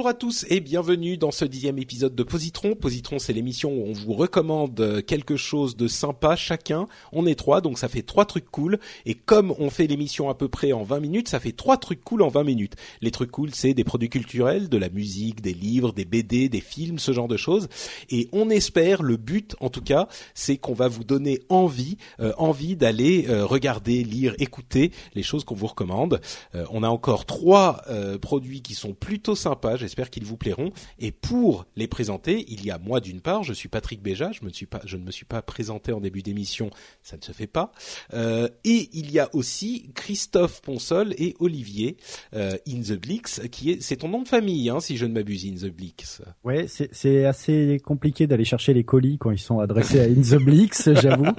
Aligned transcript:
Bonjour 0.00 0.08
à 0.08 0.14
tous 0.14 0.46
et 0.48 0.60
bienvenue 0.60 1.18
dans 1.18 1.30
ce 1.30 1.44
dixième 1.44 1.76
épisode 1.76 2.14
de 2.14 2.22
Positron. 2.22 2.74
Positron, 2.74 3.18
c'est 3.18 3.34
l'émission 3.34 3.70
où 3.70 3.84
on 3.86 3.92
vous 3.92 4.14
recommande 4.14 5.04
quelque 5.06 5.36
chose 5.36 5.76
de 5.76 5.88
sympa 5.88 6.36
chacun. 6.36 6.88
On 7.12 7.26
est 7.26 7.34
trois, 7.34 7.60
donc 7.60 7.78
ça 7.78 7.86
fait 7.86 8.00
trois 8.00 8.24
trucs 8.24 8.50
cool. 8.50 8.78
Et 9.04 9.12
comme 9.12 9.54
on 9.58 9.68
fait 9.68 9.86
l'émission 9.86 10.30
à 10.30 10.34
peu 10.34 10.48
près 10.48 10.72
en 10.72 10.84
20 10.84 11.00
minutes, 11.00 11.28
ça 11.28 11.38
fait 11.38 11.52
trois 11.52 11.76
trucs 11.76 12.02
cool 12.02 12.22
en 12.22 12.28
20 12.28 12.44
minutes. 12.44 12.76
Les 13.02 13.10
trucs 13.10 13.30
cool, 13.30 13.50
c'est 13.52 13.74
des 13.74 13.84
produits 13.84 14.08
culturels, 14.08 14.70
de 14.70 14.78
la 14.78 14.88
musique, 14.88 15.42
des 15.42 15.52
livres, 15.52 15.92
des 15.92 16.06
BD, 16.06 16.48
des 16.48 16.62
films, 16.62 16.98
ce 16.98 17.12
genre 17.12 17.28
de 17.28 17.36
choses. 17.36 17.68
Et 18.08 18.30
on 18.32 18.48
espère, 18.48 19.02
le 19.02 19.18
but 19.18 19.54
en 19.60 19.68
tout 19.68 19.82
cas, 19.82 20.08
c'est 20.32 20.56
qu'on 20.56 20.72
va 20.72 20.88
vous 20.88 21.04
donner 21.04 21.40
envie, 21.50 21.98
euh, 22.20 22.32
envie 22.38 22.74
d'aller 22.74 23.26
euh, 23.28 23.44
regarder, 23.44 24.02
lire, 24.02 24.34
écouter 24.38 24.92
les 25.14 25.22
choses 25.22 25.44
qu'on 25.44 25.54
vous 25.54 25.66
recommande. 25.66 26.22
Euh, 26.54 26.64
on 26.70 26.82
a 26.84 26.88
encore 26.88 27.26
trois 27.26 27.82
euh, 27.90 28.16
produits 28.16 28.62
qui 28.62 28.72
sont 28.72 28.94
plutôt 28.94 29.34
sympas. 29.34 29.76
J'espère 29.90 30.10
qu'ils 30.10 30.24
vous 30.24 30.36
plairont. 30.36 30.70
Et 31.00 31.10
pour 31.10 31.66
les 31.74 31.88
présenter, 31.88 32.44
il 32.46 32.64
y 32.64 32.70
a 32.70 32.78
moi 32.78 33.00
d'une 33.00 33.20
part, 33.20 33.42
je 33.42 33.52
suis 33.52 33.68
Patrick 33.68 34.00
Béja. 34.00 34.30
Je, 34.30 34.44
me 34.44 34.50
suis 34.50 34.66
pas, 34.66 34.80
je 34.84 34.96
ne 34.96 35.02
me 35.02 35.10
suis 35.10 35.24
pas 35.24 35.42
présenté 35.42 35.90
en 35.90 36.00
début 36.00 36.22
d'émission, 36.22 36.70
ça 37.02 37.16
ne 37.16 37.22
se 37.22 37.32
fait 37.32 37.48
pas. 37.48 37.72
Euh, 38.14 38.48
et 38.62 38.88
il 38.92 39.10
y 39.10 39.18
a 39.18 39.28
aussi 39.32 39.90
Christophe 39.96 40.62
Ponsol 40.62 41.12
et 41.18 41.34
Olivier 41.40 41.96
euh, 42.34 42.56
In 42.68 42.82
the 42.82 42.92
Blix, 42.92 43.40
qui 43.50 43.72
est, 43.72 43.82
c'est 43.82 43.96
ton 43.96 44.08
nom 44.08 44.22
de 44.22 44.28
famille, 44.28 44.70
hein, 44.70 44.78
si 44.78 44.96
je 44.96 45.06
ne 45.06 45.12
m'abuse, 45.12 45.44
In 45.44 45.56
the 45.56 45.72
Blix. 45.72 46.22
Ouais, 46.44 46.66
c'est 46.68 47.24
assez 47.24 47.80
compliqué 47.84 48.28
d'aller 48.28 48.44
chercher 48.44 48.72
les 48.72 48.84
colis 48.84 49.18
quand 49.18 49.32
ils 49.32 49.40
sont 49.40 49.58
adressés 49.58 49.98
à 49.98 50.04
In 50.04 50.22
the 50.22 50.40
Blix, 50.40 50.88
j'avoue. 51.02 51.32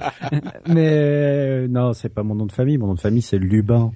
Mais 0.68 0.90
euh, 0.90 1.68
non, 1.68 1.94
c'est 1.94 2.10
pas 2.10 2.22
mon 2.22 2.34
nom 2.34 2.44
de 2.44 2.52
famille. 2.52 2.76
Mon 2.76 2.88
nom 2.88 2.94
de 2.94 3.00
famille, 3.00 3.22
c'est 3.22 3.38
Lubin. 3.38 3.92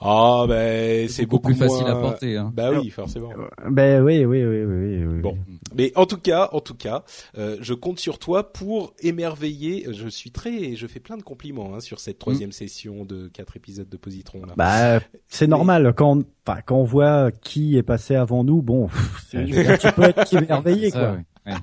Ah 0.00 0.44
ben 0.48 1.08
c'est 1.08 1.26
beaucoup 1.26 1.48
beaucoup, 1.48 1.58
plus 1.58 1.68
facile 1.68 1.86
moins- 1.86 1.98
à 1.98 2.00
porter, 2.00 2.36
hein. 2.36 2.52
Bah 2.54 2.70
oui, 2.70 2.88
forcément. 2.90 3.30
Ben 3.68 4.00
oui, 4.02 4.24
oui, 4.24 4.44
oui, 4.44 4.64
oui. 4.64 5.04
oui. 5.04 5.20
Bon, 5.20 5.36
mais 5.74 5.92
en 5.96 6.06
tout 6.06 6.18
cas, 6.18 6.48
en 6.52 6.60
tout 6.60 6.76
cas, 6.76 7.02
euh, 7.36 7.56
je 7.60 7.74
compte 7.74 7.98
sur 7.98 8.20
toi 8.20 8.52
pour 8.52 8.94
émerveiller. 9.00 9.86
Je 9.92 10.06
suis 10.08 10.30
très, 10.30 10.76
je 10.76 10.86
fais 10.86 11.00
plein 11.00 11.16
de 11.16 11.22
compliments 11.24 11.74
hein, 11.74 11.80
sur 11.80 11.98
cette 11.98 12.20
troisième 12.20 12.52
session 12.52 13.04
de 13.04 13.26
quatre 13.28 13.56
épisodes 13.56 13.88
de 13.88 13.96
Positron. 13.96 14.46
Là. 14.46 14.52
Bah, 14.56 15.00
c'est 15.26 15.48
normal 15.48 15.92
quand, 15.96 16.22
enfin, 16.46 16.60
quand 16.64 16.76
on 16.76 16.84
voit 16.84 17.32
qui 17.32 17.76
est 17.76 17.82
passé 17.82 18.14
avant 18.14 18.44
nous. 18.44 18.62
Bon, 18.62 18.88
tu 19.30 19.92
peux 19.96 20.04
être 20.04 20.32
émerveillé, 20.32 20.90
Ça, 20.90 21.16
quoi. 21.44 21.58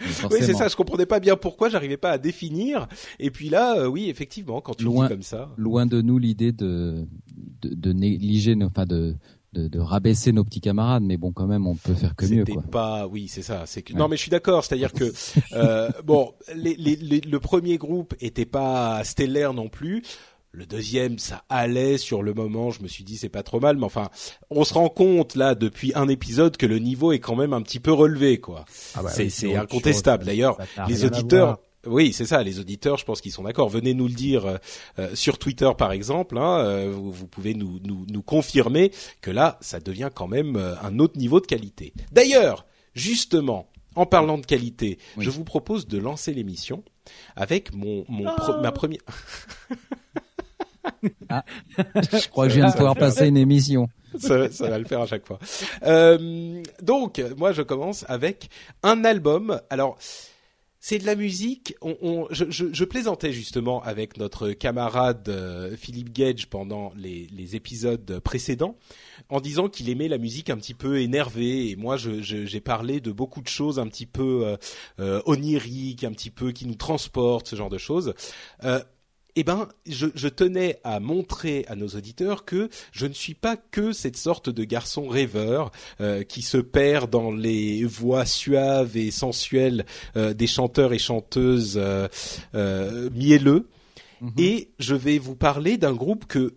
Oui, 0.00 0.38
c'est 0.40 0.54
ça. 0.54 0.68
Je 0.68 0.76
comprenais 0.76 1.06
pas 1.06 1.20
bien 1.20 1.36
pourquoi, 1.36 1.68
j'arrivais 1.68 1.96
pas 1.96 2.10
à 2.10 2.18
définir. 2.18 2.88
Et 3.18 3.30
puis 3.30 3.48
là, 3.48 3.78
euh, 3.78 3.86
oui, 3.86 4.08
effectivement, 4.10 4.60
quand 4.60 4.74
tu 4.74 4.84
Loin- 4.84 5.04
dis 5.06 5.12
comme 5.14 5.22
ça. 5.22 5.50
Loin 5.56 5.86
de 5.86 6.00
nous 6.02 6.18
l'idée 6.18 6.52
de, 6.52 7.06
de, 7.62 7.74
de 7.74 7.92
négliger, 7.92 8.56
enfin 8.64 8.84
de, 8.86 9.14
de, 9.52 9.68
de 9.68 9.78
rabaisser 9.78 10.32
nos 10.32 10.42
petits 10.44 10.60
camarades, 10.60 11.04
mais 11.04 11.16
bon, 11.16 11.30
quand 11.32 11.46
même, 11.46 11.66
on 11.66 11.76
peut 11.76 11.94
faire 11.94 12.16
que 12.16 12.26
mieux, 12.26 12.44
quoi. 12.44 12.62
pas, 12.62 13.06
oui, 13.06 13.28
c'est 13.28 13.42
ça. 13.42 13.64
C'est 13.66 13.82
que 13.82 13.92
Ouais. 13.92 13.98
non, 13.98 14.08
mais 14.08 14.16
je 14.16 14.22
suis 14.22 14.30
d'accord. 14.30 14.64
C'est-à-dire 14.64 14.92
que 14.92 15.12
euh, 15.52 15.88
bon, 16.04 16.32
les, 16.54 16.74
les, 16.74 16.96
les- 16.96 17.20
le 17.20 17.40
premier 17.40 17.78
groupe 17.78 18.14
était 18.20 18.46
pas 18.46 19.02
stellaire 19.04 19.54
non 19.54 19.68
plus. 19.68 20.02
Le 20.56 20.66
deuxième, 20.66 21.18
ça 21.18 21.42
allait 21.48 21.98
sur 21.98 22.22
le 22.22 22.32
moment. 22.32 22.70
Je 22.70 22.80
me 22.82 22.86
suis 22.88 23.02
dit 23.02 23.16
c'est 23.16 23.28
pas 23.28 23.42
trop 23.42 23.58
mal, 23.58 23.76
mais 23.76 23.84
enfin, 23.84 24.08
on 24.50 24.62
se 24.62 24.72
rend 24.74 24.88
compte 24.88 25.34
là 25.34 25.56
depuis 25.56 25.90
un 25.96 26.06
épisode 26.08 26.56
que 26.56 26.64
le 26.66 26.78
niveau 26.78 27.10
est 27.10 27.18
quand 27.18 27.34
même 27.34 27.52
un 27.52 27.60
petit 27.60 27.80
peu 27.80 27.92
relevé, 27.92 28.38
quoi. 28.38 28.64
Ah 28.94 29.02
bah 29.02 29.10
c'est 29.10 29.28
oui, 29.46 29.56
incontestable. 29.56 30.24
D'ailleurs, 30.24 30.56
n'a 30.76 30.86
les 30.86 31.04
auditeurs. 31.04 31.58
Oui, 31.86 32.12
c'est 32.14 32.24
ça. 32.24 32.42
Les 32.42 32.60
auditeurs, 32.60 32.96
je 32.98 33.04
pense 33.04 33.20
qu'ils 33.20 33.32
sont 33.32 33.42
d'accord. 33.42 33.68
Venez 33.68 33.92
nous 33.94 34.06
le 34.08 34.14
dire 34.14 34.46
euh, 34.46 34.56
euh, 35.00 35.14
sur 35.14 35.38
Twitter, 35.38 35.68
par 35.76 35.90
exemple. 35.92 36.38
Hein, 36.38 36.60
euh, 36.60 36.90
vous, 36.94 37.10
vous 37.12 37.26
pouvez 37.26 37.52
nous, 37.54 37.78
nous, 37.84 38.06
nous 38.08 38.22
confirmer 38.22 38.90
que 39.20 39.30
là, 39.30 39.58
ça 39.60 39.80
devient 39.80 40.08
quand 40.14 40.28
même 40.28 40.56
euh, 40.56 40.76
un 40.82 40.98
autre 41.00 41.18
niveau 41.18 41.40
de 41.40 41.46
qualité. 41.46 41.92
D'ailleurs, 42.12 42.64
justement, 42.94 43.68
en 43.96 44.06
parlant 44.06 44.38
de 44.38 44.46
qualité, 44.46 44.98
Oui. 45.18 45.24
je 45.24 45.30
vous 45.30 45.44
propose 45.44 45.86
de 45.86 45.98
lancer 45.98 46.32
l'émission 46.32 46.84
avec 47.36 47.74
mon, 47.74 48.04
mon 48.08 48.24
pre- 48.24 48.62
ma 48.62 48.72
première. 48.72 49.00
Je 52.12 52.28
crois 52.28 52.46
que 52.46 52.52
je 52.52 52.58
viens 52.60 52.68
de 52.70 52.74
pouvoir 52.76 52.94
passer 52.96 53.26
une 53.28 53.36
émission. 53.36 53.88
ça, 54.18 54.50
ça 54.50 54.68
va 54.68 54.78
le 54.78 54.84
faire 54.84 55.00
à 55.00 55.06
chaque 55.06 55.26
fois. 55.26 55.38
Euh, 55.84 56.62
donc, 56.82 57.22
moi, 57.36 57.52
je 57.52 57.62
commence 57.62 58.04
avec 58.08 58.48
un 58.82 59.04
album. 59.04 59.60
Alors, 59.70 59.96
c'est 60.78 60.98
de 60.98 61.06
la 61.06 61.14
musique. 61.16 61.74
On, 61.80 61.96
on- 62.02 62.26
je, 62.30 62.44
je, 62.50 62.66
je 62.72 62.84
plaisantais 62.84 63.32
justement 63.32 63.82
avec 63.82 64.18
notre 64.18 64.50
camarade 64.50 65.26
euh, 65.30 65.74
Philippe 65.76 66.12
Gage 66.12 66.46
pendant 66.48 66.92
les, 66.94 67.26
les 67.34 67.56
épisodes 67.56 68.20
précédents, 68.20 68.76
en 69.30 69.40
disant 69.40 69.68
qu'il 69.70 69.88
aimait 69.88 70.08
la 70.08 70.18
musique 70.18 70.50
un 70.50 70.56
petit 70.58 70.74
peu 70.74 71.00
énervée. 71.00 71.70
Et 71.70 71.76
moi, 71.76 71.96
je- 71.96 72.20
je- 72.20 72.44
j'ai 72.44 72.60
parlé 72.60 73.00
de 73.00 73.10
beaucoup 73.12 73.40
de 73.40 73.48
choses 73.48 73.78
un 73.78 73.86
petit 73.88 74.04
peu 74.06 74.42
euh, 74.46 74.56
euh, 75.00 75.22
oniriques, 75.24 76.04
un 76.04 76.12
petit 76.12 76.30
peu 76.30 76.52
qui 76.52 76.66
nous 76.66 76.74
transportent, 76.76 77.48
ce 77.48 77.56
genre 77.56 77.70
de 77.70 77.78
choses. 77.78 78.12
Euh, 78.64 78.80
eh 79.36 79.44
ben, 79.44 79.68
je, 79.86 80.06
je 80.14 80.28
tenais 80.28 80.78
à 80.84 81.00
montrer 81.00 81.64
à 81.68 81.76
nos 81.76 81.88
auditeurs 81.88 82.44
que 82.44 82.68
je 82.92 83.06
ne 83.06 83.12
suis 83.12 83.34
pas 83.34 83.56
que 83.56 83.92
cette 83.92 84.16
sorte 84.16 84.48
de 84.50 84.64
garçon 84.64 85.08
rêveur 85.08 85.72
euh, 86.00 86.22
qui 86.22 86.42
se 86.42 86.58
perd 86.58 87.10
dans 87.10 87.32
les 87.32 87.84
voix 87.84 88.26
suaves 88.26 88.96
et 88.96 89.10
sensuelles 89.10 89.84
euh, 90.16 90.34
des 90.34 90.46
chanteurs 90.46 90.92
et 90.92 90.98
chanteuses 90.98 91.74
euh, 91.76 92.08
euh, 92.54 93.10
mielleux. 93.10 93.68
Mhm. 94.20 94.32
Et 94.38 94.68
je 94.78 94.94
vais 94.94 95.18
vous 95.18 95.36
parler 95.36 95.76
d'un 95.76 95.94
groupe 95.94 96.26
que 96.26 96.54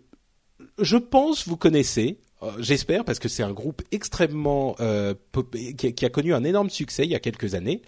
je 0.78 0.96
pense 0.96 1.48
vous 1.48 1.56
connaissez. 1.56 2.18
J'espère 2.60 3.04
parce 3.04 3.18
que 3.18 3.28
c'est 3.28 3.42
un 3.42 3.52
groupe 3.52 3.82
extrêmement 3.90 4.76
euh, 4.78 5.12
pop- 5.32 5.56
qui, 5.76 5.88
a, 5.88 5.90
qui 5.90 6.04
a 6.04 6.08
connu 6.08 6.32
un 6.32 6.44
énorme 6.44 6.70
succès 6.70 7.02
il 7.02 7.10
y 7.10 7.16
a 7.16 7.18
quelques 7.18 7.56
années. 7.56 7.82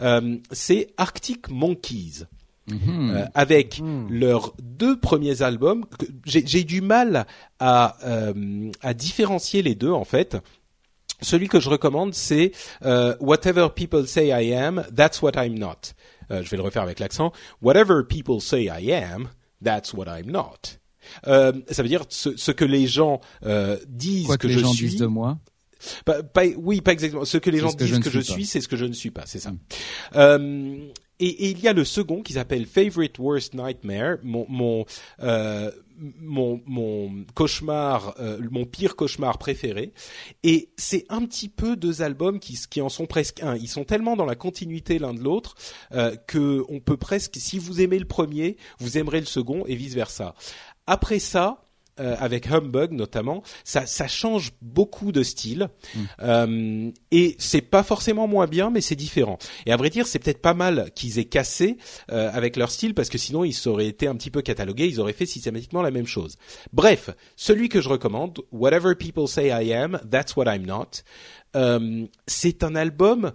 Euh, 0.00 0.38
c'est 0.50 0.88
Arctic 0.96 1.48
Monkeys 1.48 2.24
Mhm. 2.70 3.10
euh, 3.10 3.24
avec 3.34 3.80
Hmm. 3.80 4.06
leurs 4.10 4.54
deux 4.62 4.98
premiers 4.98 5.42
albums. 5.42 5.84
J'ai 6.24 6.62
du 6.64 6.80
mal 6.80 7.26
à, 7.58 7.96
euh, 8.04 8.70
à 8.82 8.94
différencier 8.94 9.62
les 9.62 9.74
deux 9.74 9.90
en 9.90 10.04
fait. 10.04 10.36
Celui 11.20 11.48
que 11.48 11.60
je 11.60 11.68
recommande, 11.68 12.14
c'est 12.14 12.52
euh, 12.84 13.14
Whatever 13.20 13.68
People 13.74 14.06
Say 14.08 14.28
I 14.28 14.54
Am, 14.54 14.84
That's 14.94 15.22
What 15.22 15.32
I'm 15.36 15.58
Not. 15.58 15.92
Je 16.30 16.48
vais 16.48 16.56
le 16.56 16.62
refaire 16.62 16.82
avec 16.82 16.98
l'accent. 16.98 17.30
Whatever 17.60 18.04
people 18.08 18.40
say 18.40 18.64
I 18.64 18.92
am, 18.92 19.28
that's 19.62 19.92
what 19.92 20.06
I'm 20.06 20.30
not. 20.30 20.78
Ça 21.24 21.82
veut 21.82 21.88
dire 21.88 22.04
ce, 22.08 22.36
ce 22.36 22.52
que 22.52 22.64
les 22.64 22.86
gens 22.86 23.20
disent 23.88 24.26
Quoi 24.26 24.38
que, 24.38 24.42
que 24.42 24.48
les 24.48 24.54
je 24.54 24.58
gens 24.60 24.72
suis. 24.72 24.88
disent 24.88 25.00
de 25.00 25.06
moi. 25.06 25.38
Pas, 26.04 26.22
pas- 26.22 26.46
oui, 26.56 26.80
pas 26.80 26.92
exactement. 26.92 27.24
Ce 27.24 27.36
que 27.38 27.50
les 27.50 27.58
gens 27.58 27.70
ce 27.70 27.76
que 27.76 27.86
je 27.86 27.96
disent 27.96 28.04
que 28.04 28.10
je 28.10 28.20
suis 28.20 28.46
c'est 28.46 28.60
ce 28.60 28.68
que 28.68 28.76
je 28.76 28.84
ne 28.86 28.92
suis 28.92 29.10
pas. 29.10 29.24
C'est 29.26 29.40
ça. 29.40 29.50
Mm. 29.50 29.58
Euh, 30.16 30.88
et, 31.22 31.46
et 31.46 31.50
il 31.50 31.60
y 31.60 31.68
a 31.68 31.72
le 31.72 31.84
second 31.84 32.22
qui 32.22 32.32
s'appelle 32.32 32.66
Favorite 32.66 33.18
Worst 33.18 33.54
Nightmare, 33.54 34.16
mon 34.24 34.44
mon 34.48 34.84
euh, 35.20 35.70
mon, 36.20 36.60
mon 36.66 37.24
cauchemar, 37.34 38.14
euh, 38.18 38.40
mon 38.50 38.64
pire 38.64 38.96
cauchemar 38.96 39.38
préféré. 39.38 39.92
Et 40.42 40.70
c'est 40.76 41.06
un 41.10 41.24
petit 41.24 41.48
peu 41.48 41.76
deux 41.76 42.02
albums 42.02 42.40
qui 42.40 42.58
qui 42.68 42.80
en 42.80 42.88
sont 42.88 43.06
presque 43.06 43.40
un. 43.40 43.56
Ils 43.56 43.68
sont 43.68 43.84
tellement 43.84 44.16
dans 44.16 44.24
la 44.24 44.34
continuité 44.34 44.98
l'un 44.98 45.14
de 45.14 45.20
l'autre 45.20 45.54
euh, 45.92 46.16
que 46.26 46.64
on 46.68 46.80
peut 46.80 46.96
presque, 46.96 47.36
si 47.36 47.58
vous 47.58 47.80
aimez 47.80 48.00
le 48.00 48.06
premier, 48.06 48.56
vous 48.80 48.98
aimerez 48.98 49.20
le 49.20 49.26
second 49.26 49.64
et 49.66 49.76
vice 49.76 49.94
versa. 49.94 50.34
Après 50.88 51.20
ça, 51.20 51.64
euh, 52.00 52.16
avec 52.18 52.46
Humbug 52.50 52.92
notamment, 52.92 53.42
ça, 53.64 53.86
ça 53.86 54.08
change 54.08 54.52
beaucoup 54.62 55.12
de 55.12 55.22
style 55.22 55.68
euh, 56.22 56.90
et 57.10 57.36
c'est 57.38 57.60
pas 57.60 57.82
forcément 57.82 58.26
moins 58.26 58.46
bien, 58.46 58.70
mais 58.70 58.80
c'est 58.80 58.96
différent. 58.96 59.38
Et 59.66 59.72
à 59.72 59.76
vrai 59.76 59.90
dire, 59.90 60.06
c'est 60.06 60.18
peut-être 60.18 60.40
pas 60.40 60.54
mal 60.54 60.90
qu'ils 60.94 61.18
aient 61.18 61.26
cassé 61.26 61.76
euh, 62.10 62.30
avec 62.32 62.56
leur 62.56 62.70
style 62.70 62.94
parce 62.94 63.08
que 63.08 63.18
sinon 63.18 63.44
ils 63.44 63.68
auraient 63.68 63.88
été 63.88 64.06
un 64.06 64.14
petit 64.14 64.30
peu 64.30 64.42
catalogués, 64.42 64.86
ils 64.86 65.00
auraient 65.00 65.12
fait 65.12 65.26
systématiquement 65.26 65.82
la 65.82 65.90
même 65.90 66.06
chose. 66.06 66.36
Bref, 66.72 67.10
celui 67.36 67.68
que 67.68 67.80
je 67.80 67.88
recommande, 67.88 68.40
Whatever 68.52 68.94
People 68.94 69.28
Say 69.28 69.48
I 69.48 69.72
Am, 69.74 70.00
That's 70.10 70.34
What 70.36 70.46
I'm 70.46 70.64
Not, 70.64 71.02
euh, 71.56 72.06
c'est 72.26 72.64
un 72.64 72.74
album 72.74 73.32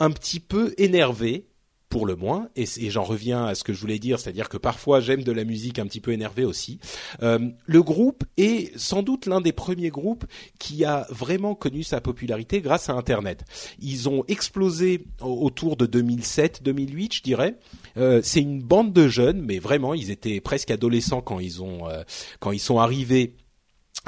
un 0.00 0.10
petit 0.10 0.40
peu 0.40 0.74
énervé 0.78 1.46
pour 1.88 2.04
le 2.04 2.16
moins, 2.16 2.48
et, 2.54 2.64
et 2.80 2.90
j'en 2.90 3.02
reviens 3.02 3.46
à 3.46 3.54
ce 3.54 3.64
que 3.64 3.72
je 3.72 3.80
voulais 3.80 3.98
dire, 3.98 4.20
c'est-à-dire 4.20 4.50
que 4.50 4.58
parfois 4.58 5.00
j'aime 5.00 5.22
de 5.22 5.32
la 5.32 5.44
musique 5.44 5.78
un 5.78 5.86
petit 5.86 6.00
peu 6.00 6.12
énervée 6.12 6.44
aussi. 6.44 6.78
Euh, 7.22 7.38
le 7.64 7.82
groupe 7.82 8.24
est 8.36 8.76
sans 8.78 9.02
doute 9.02 9.24
l'un 9.24 9.40
des 9.40 9.52
premiers 9.52 9.88
groupes 9.88 10.26
qui 10.58 10.84
a 10.84 11.06
vraiment 11.08 11.54
connu 11.54 11.82
sa 11.82 12.02
popularité 12.02 12.60
grâce 12.60 12.90
à 12.90 12.92
Internet. 12.92 13.44
Ils 13.80 14.06
ont 14.08 14.22
explosé 14.28 15.06
au- 15.22 15.44
autour 15.46 15.76
de 15.78 15.86
2007-2008, 15.86 17.14
je 17.14 17.22
dirais. 17.22 17.54
Euh, 17.96 18.20
c'est 18.22 18.40
une 18.40 18.62
bande 18.62 18.92
de 18.92 19.08
jeunes, 19.08 19.40
mais 19.40 19.58
vraiment, 19.58 19.94
ils 19.94 20.10
étaient 20.10 20.40
presque 20.40 20.70
adolescents 20.70 21.22
quand 21.22 21.40
ils 21.40 21.62
ont 21.62 21.88
euh, 21.88 22.02
quand 22.40 22.52
ils 22.52 22.58
sont 22.60 22.78
arrivés. 22.78 23.34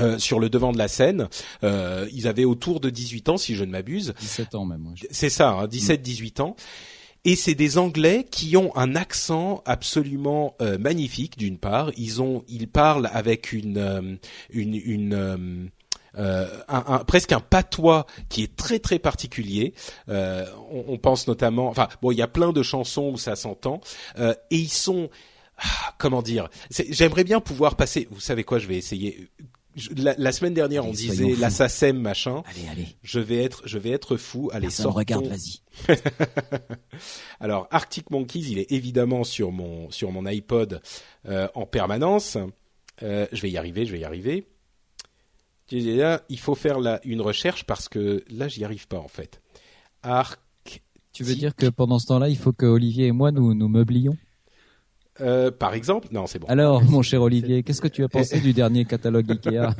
euh, 0.00 0.18
sur 0.18 0.38
le 0.38 0.48
devant 0.48 0.72
de 0.72 0.78
la 0.78 0.88
scène, 0.88 1.28
Euh, 1.64 2.06
ils 2.12 2.26
avaient 2.28 2.44
autour 2.44 2.80
de 2.80 2.90
18 2.90 3.28
ans, 3.28 3.36
si 3.36 3.54
je 3.54 3.64
ne 3.64 3.70
m'abuse. 3.70 4.14
17 4.20 4.54
ans 4.54 4.64
même. 4.64 4.92
je- 4.94 5.06
C'est 5.10 5.28
ça, 5.30 5.50
hein, 5.50 5.66
17-18 5.66 6.40
ans. 6.40 6.56
Et 7.24 7.36
c'est 7.36 7.54
des 7.54 7.76
Anglais 7.76 8.26
qui 8.30 8.56
ont 8.56 8.74
un 8.76 8.96
accent 8.96 9.62
absolument 9.66 10.54
euh, 10.62 10.78
magnifique. 10.78 11.36
D'une 11.36 11.58
part, 11.58 11.90
ils 11.96 12.22
ont, 12.22 12.44
ils 12.48 12.66
parlent 12.68 13.10
avec 13.12 13.52
une, 13.52 13.76
euh, 13.76 14.16
une, 14.48 14.74
une 14.74 15.12
euh, 15.14 15.36
euh, 16.18 16.48
un, 16.68 16.82
un- 16.86 17.04
presque 17.04 17.32
un 17.32 17.40
patois 17.40 18.06
qui 18.30 18.42
est 18.42 18.56
très 18.56 18.78
très 18.78 18.98
particulier. 18.98 19.74
Euh, 20.08 20.46
on, 20.72 20.84
on 20.88 20.98
pense 20.98 21.28
notamment, 21.28 21.68
enfin 21.68 21.88
bon, 22.02 22.10
il 22.10 22.16
y 22.18 22.22
a 22.22 22.26
plein 22.26 22.52
de 22.52 22.62
chansons 22.62 23.10
où 23.12 23.18
ça 23.18 23.36
s'entend, 23.36 23.80
euh, 24.18 24.34
et 24.50 24.56
ils 24.56 24.68
sont, 24.72 25.10
ah, 25.58 25.94
comment 25.98 26.22
dire, 26.22 26.48
j'aimerais 26.70 27.24
bien 27.24 27.40
pouvoir 27.40 27.76
passer. 27.76 28.08
Vous 28.10 28.18
savez 28.20 28.44
quoi, 28.44 28.58
je 28.58 28.66
vais 28.66 28.76
essayer. 28.78 29.28
Je- 29.80 30.02
la, 30.02 30.14
la 30.18 30.32
semaine 30.32 30.54
dernière, 30.54 30.84
on 30.86 30.90
disait 30.92 31.14
soyons 31.14 31.34
fous. 31.34 31.40
la 31.40 31.50
SACEM 31.50 31.98
machin. 31.98 32.42
Allez, 32.46 32.68
allez. 32.70 32.86
Je 33.02 33.18
vais 33.20 33.42
être, 33.42 33.62
je 33.66 33.78
vais 33.78 33.90
être 33.90 34.16
fou. 34.16 34.50
Allez, 34.52 34.66
Personne 34.68 34.84
sortons. 34.84 34.98
regarde, 34.98 35.26
vas-y. 35.26 35.60
Alors 37.40 37.66
Arctic 37.70 38.10
Monkeys, 38.10 38.44
il 38.50 38.58
est 38.58 38.70
évidemment 38.72 39.24
sur 39.24 39.50
mon 39.52 39.90
sur 39.90 40.10
mon 40.12 40.26
iPod 40.26 40.80
euh, 41.26 41.48
en 41.54 41.66
permanence. 41.66 42.36
Euh, 43.02 43.26
je 43.32 43.40
vais 43.42 43.50
y 43.50 43.56
arriver, 43.56 43.86
je 43.86 43.92
vais 43.92 44.00
y 44.00 44.04
arriver. 44.04 44.46
Là, 45.72 46.20
il 46.28 46.38
faut 46.40 46.56
faire 46.56 46.80
la, 46.80 47.00
une 47.04 47.20
recherche 47.20 47.64
parce 47.64 47.88
que 47.88 48.24
là, 48.28 48.48
j'y 48.48 48.64
arrive 48.64 48.88
pas 48.88 48.98
en 48.98 49.06
fait. 49.08 49.40
Arc, 50.02 50.40
Tu 51.12 51.22
veux 51.22 51.34
dire 51.36 51.54
que 51.54 51.66
pendant 51.66 51.98
ce 52.00 52.06
temps-là, 52.08 52.28
il 52.28 52.36
faut 52.36 52.52
que 52.52 52.66
Olivier 52.66 53.06
et 53.06 53.12
moi 53.12 53.30
nous 53.30 53.54
nous 53.54 53.68
meublions? 53.68 54.16
Euh, 55.20 55.50
par 55.50 55.74
exemple, 55.74 56.08
non, 56.12 56.26
c'est 56.26 56.38
bon. 56.38 56.46
Alors, 56.48 56.82
mon 56.82 57.02
cher 57.02 57.22
Olivier, 57.22 57.62
qu'est-ce 57.62 57.80
que 57.80 57.88
tu 57.88 58.02
as 58.04 58.08
pensé 58.10 58.40
du 58.40 58.52
dernier 58.52 58.84
catalogue 58.84 59.30
Ikea? 59.30 59.74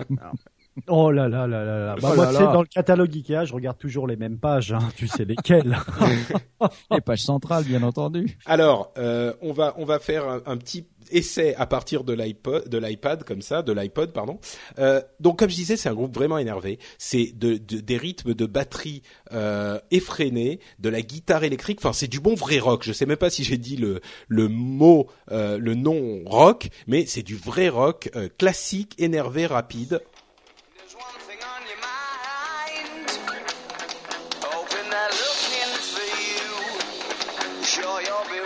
Oh 0.87 1.10
là 1.10 1.28
là 1.28 1.46
là 1.46 1.64
là 1.64 1.78
là. 1.87 1.94
Bah, 2.00 2.10
Oh 2.12 2.16
moi, 2.16 2.25
là 2.26 2.31
tu 2.31 2.37
sais, 2.38 2.44
là. 2.44 2.52
dans 2.52 2.60
le 2.62 2.66
catalogue 2.69 3.10
Ikea, 3.14 3.44
je 3.44 3.52
regarde 3.54 3.76
toujours 3.76 4.06
les 4.06 4.16
mêmes 4.16 4.38
pages. 4.38 4.72
Hein. 4.72 4.78
Tu 4.96 5.08
sais 5.08 5.25
lesquelles. 5.25 5.76
Les 6.90 7.00
pages 7.00 7.22
centrales, 7.22 7.64
bien 7.64 7.82
entendu. 7.82 8.38
Alors, 8.46 8.92
euh, 8.98 9.32
on 9.42 9.52
va 9.52 9.75
on 9.78 9.84
va 9.84 9.98
faire 9.98 10.28
un, 10.28 10.40
un 10.46 10.56
petit 10.56 10.87
essai 11.10 11.54
à 11.56 11.66
partir 11.66 12.04
de 12.04 12.12
l'iPod, 12.12 12.68
de 12.68 12.78
l'iPad 12.78 13.24
comme 13.24 13.42
ça, 13.42 13.62
de 13.62 13.72
l'iPod 13.72 14.12
pardon. 14.12 14.38
Euh, 14.78 15.00
donc 15.20 15.38
comme 15.38 15.50
je 15.50 15.54
disais, 15.56 15.76
c'est 15.76 15.88
un 15.88 15.94
groupe 15.94 16.14
vraiment 16.14 16.38
énervé. 16.38 16.78
C'est 16.98 17.32
de, 17.36 17.54
de- 17.56 17.80
des 17.80 17.96
rythmes 17.96 18.34
de 18.34 18.46
batterie 18.46 19.02
euh, 19.32 19.78
effrénés, 19.90 20.60
de 20.78 20.88
la 20.88 21.02
guitare 21.02 21.44
électrique. 21.44 21.78
Enfin, 21.80 21.92
c'est 21.92 22.08
du 22.08 22.20
bon 22.20 22.34
vrai 22.34 22.58
rock. 22.58 22.82
Je 22.84 22.92
sais 22.92 23.06
même 23.06 23.16
pas 23.16 23.30
si 23.30 23.44
j'ai 23.44 23.58
dit 23.58 23.76
le 23.76 24.00
le 24.28 24.48
mot, 24.48 25.06
euh, 25.30 25.58
le 25.58 25.74
nom 25.74 26.22
rock, 26.26 26.68
mais 26.86 27.06
c'est 27.06 27.22
du 27.22 27.36
vrai 27.36 27.68
rock 27.68 28.10
euh, 28.16 28.28
classique, 28.38 28.94
énervé, 28.98 29.46
rapide. 29.46 30.00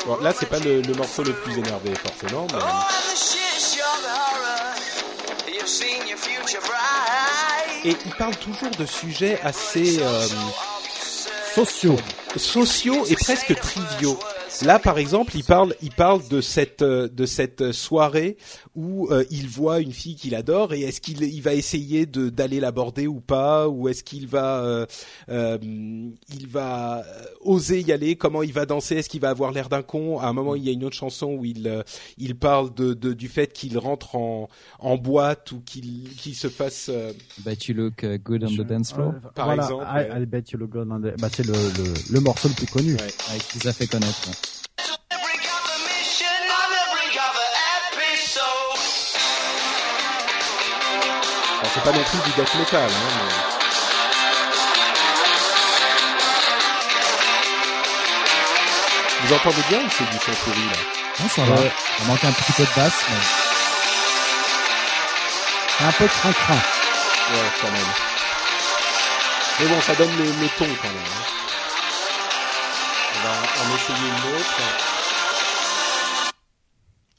Bon, 0.06 0.18
là, 0.20 0.32
c'est 0.38 0.46
pas 0.46 0.58
le, 0.58 0.82
le 0.82 0.94
morceau 0.94 1.22
le 1.22 1.32
plus 1.32 1.58
énervé 1.58 1.94
forcément. 1.94 2.46
mais- 2.52 2.58
Oh. 2.60 2.66
Et 7.84 7.96
il 8.04 8.10
parle 8.16 8.36
toujours 8.36 8.70
de 8.78 8.86
sujets 8.86 9.38
assez 9.42 9.98
euh, 10.00 10.26
Sociaux. 11.54 11.96
sociaux 12.36 13.04
et 13.08 13.14
presque 13.16 13.54
triviaux. 13.60 14.18
Là, 14.62 14.78
par 14.78 14.98
exemple, 14.98 15.32
il 15.36 15.42
parle, 15.44 15.74
il 15.82 15.90
parle 15.90 16.26
de 16.28 16.40
cette 16.40 16.82
euh, 16.82 17.08
de 17.08 17.26
cette 17.26 17.72
soirée 17.72 18.36
où 18.76 19.08
euh, 19.10 19.24
il 19.30 19.48
voit 19.48 19.80
une 19.80 19.92
fille 19.92 20.14
qu'il 20.16 20.34
adore 20.34 20.72
et 20.72 20.82
est-ce 20.82 21.00
qu'il 21.00 21.22
il 21.22 21.42
va 21.42 21.54
essayer 21.54 22.06
de 22.06 22.28
d'aller 22.30 22.60
l'aborder 22.60 23.06
ou 23.06 23.20
pas 23.20 23.68
ou 23.68 23.88
est-ce 23.88 24.04
qu'il 24.04 24.26
va 24.28 24.60
euh, 24.64 24.86
euh, 25.28 25.58
il 25.60 26.46
va 26.48 26.98
euh, 27.04 27.24
oser 27.40 27.80
y 27.80 27.92
aller? 27.92 28.16
Comment 28.16 28.42
il 28.42 28.52
va 28.52 28.64
danser? 28.64 28.96
Est-ce 28.96 29.08
qu'il 29.08 29.20
va 29.20 29.30
avoir 29.30 29.50
l'air 29.52 29.68
d'un 29.68 29.82
con? 29.82 30.18
À 30.20 30.26
un 30.28 30.32
moment, 30.32 30.54
il 30.54 30.64
y 30.64 30.68
a 30.68 30.72
une 30.72 30.84
autre 30.84 30.96
chanson 30.96 31.32
où 31.34 31.44
il 31.44 31.66
euh, 31.66 31.82
il 32.16 32.36
parle 32.36 32.72
de, 32.74 32.94
de 32.94 33.12
du 33.12 33.28
fait 33.28 33.52
qu'il 33.52 33.76
rentre 33.76 34.14
en 34.14 34.48
en 34.78 34.96
boîte 34.96 35.52
ou 35.52 35.60
qu'il 35.66 36.10
qu'il 36.16 36.34
se 36.36 36.48
fasse 36.48 36.86
euh, 36.90 37.12
Bet 37.44 37.56
you 37.68 37.74
look 37.74 38.02
uh, 38.02 38.18
good 38.18 38.44
on 38.44 38.48
the 38.54 38.66
dance 38.66 38.92
floor. 38.92 39.14
Par 39.34 39.46
voilà. 39.46 39.62
exemple, 39.64 39.84
I, 40.22 40.26
bet 40.26 40.44
you 40.52 40.58
look 40.58 40.70
good 40.70 40.88
on 40.90 41.00
the- 41.00 41.20
Bah, 41.20 41.28
c'est 41.34 41.44
le, 41.46 41.52
le, 41.52 41.92
le 42.12 42.20
morceau 42.20 42.48
le 42.48 42.54
plus 42.54 42.66
connu. 42.66 42.92
ouais. 42.94 43.00
Ouais, 43.02 43.38
qui 43.50 43.58
les 43.58 43.66
a 43.68 43.72
fait 43.72 43.86
connaître. 43.86 44.30
C'est 51.74 51.82
pas 51.82 51.92
non 51.92 52.02
plus 52.04 52.18
du 52.18 52.30
death 52.36 52.54
metal. 52.54 52.82
Hein, 52.90 53.10
mais- 53.26 53.34
Vous 59.22 59.32
entendez 59.34 59.62
bien 59.68 59.78
ou 59.78 59.88
c'est 59.90 60.04
du 60.10 60.16
son 60.18 60.32
pourri 60.44 60.66
là 60.66 60.76
Non, 61.20 61.28
ça 61.28 61.42
va. 61.44 61.54
Ouais. 61.54 61.72
On 62.02 62.04
manque 62.06 62.24
un 62.24 62.32
petit 62.32 62.52
peu 62.52 62.62
de 62.64 62.74
basse, 62.76 63.04
mais 63.10 63.16
Un 65.86 65.92
peu 65.92 66.06
crin-crin. 66.06 66.54
Ouais, 66.54 67.50
quand 67.60 67.70
même. 67.70 67.92
Mais 69.60 69.66
bon, 69.66 69.80
ça 69.80 69.94
donne 69.94 70.14
le, 70.16 70.24
le 70.24 70.48
ton 70.58 70.66
quand 70.82 70.88
même. 70.88 71.06
hein. 71.06 71.24
On 73.16 73.18
va 73.26 73.32
en 73.32 73.76
essayer 73.76 74.08
une 74.08 74.36
autre. 74.36 74.60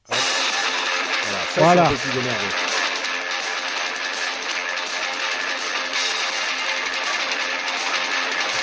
Hop. 0.09 0.17
Voilà, 1.24 1.43
ça 1.55 1.62
Voilà. 1.62 1.81
c'est 1.85 1.88
un 1.88 1.89
peu 1.89 1.95
plus 1.97 2.19
énervé. 2.19 2.47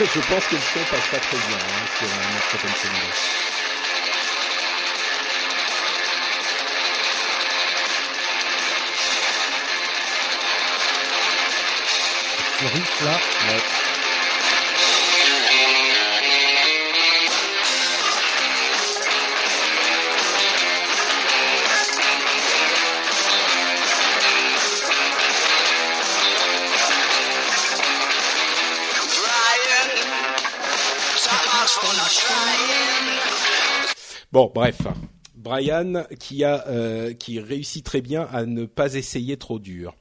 Je 0.04 0.18
pense 0.18 0.44
que 0.46 0.56
le 0.56 0.60
son 0.60 0.80
passe 0.90 1.06
pas 1.12 1.18
très 1.18 1.36
bien 1.36 1.56
hein, 1.56 1.86
sur 1.96 2.08
un. 13.48 13.81
Bon, 34.32 34.50
bref. 34.54 34.78
Brian 35.34 36.04
qui 36.18 36.44
a 36.44 36.66
euh, 36.68 37.12
qui 37.12 37.40
réussit 37.40 37.84
très 37.84 38.00
bien 38.00 38.28
à 38.32 38.46
ne 38.46 38.64
pas 38.64 38.94
essayer 38.94 39.36
trop 39.36 39.58
dur. 39.58 39.94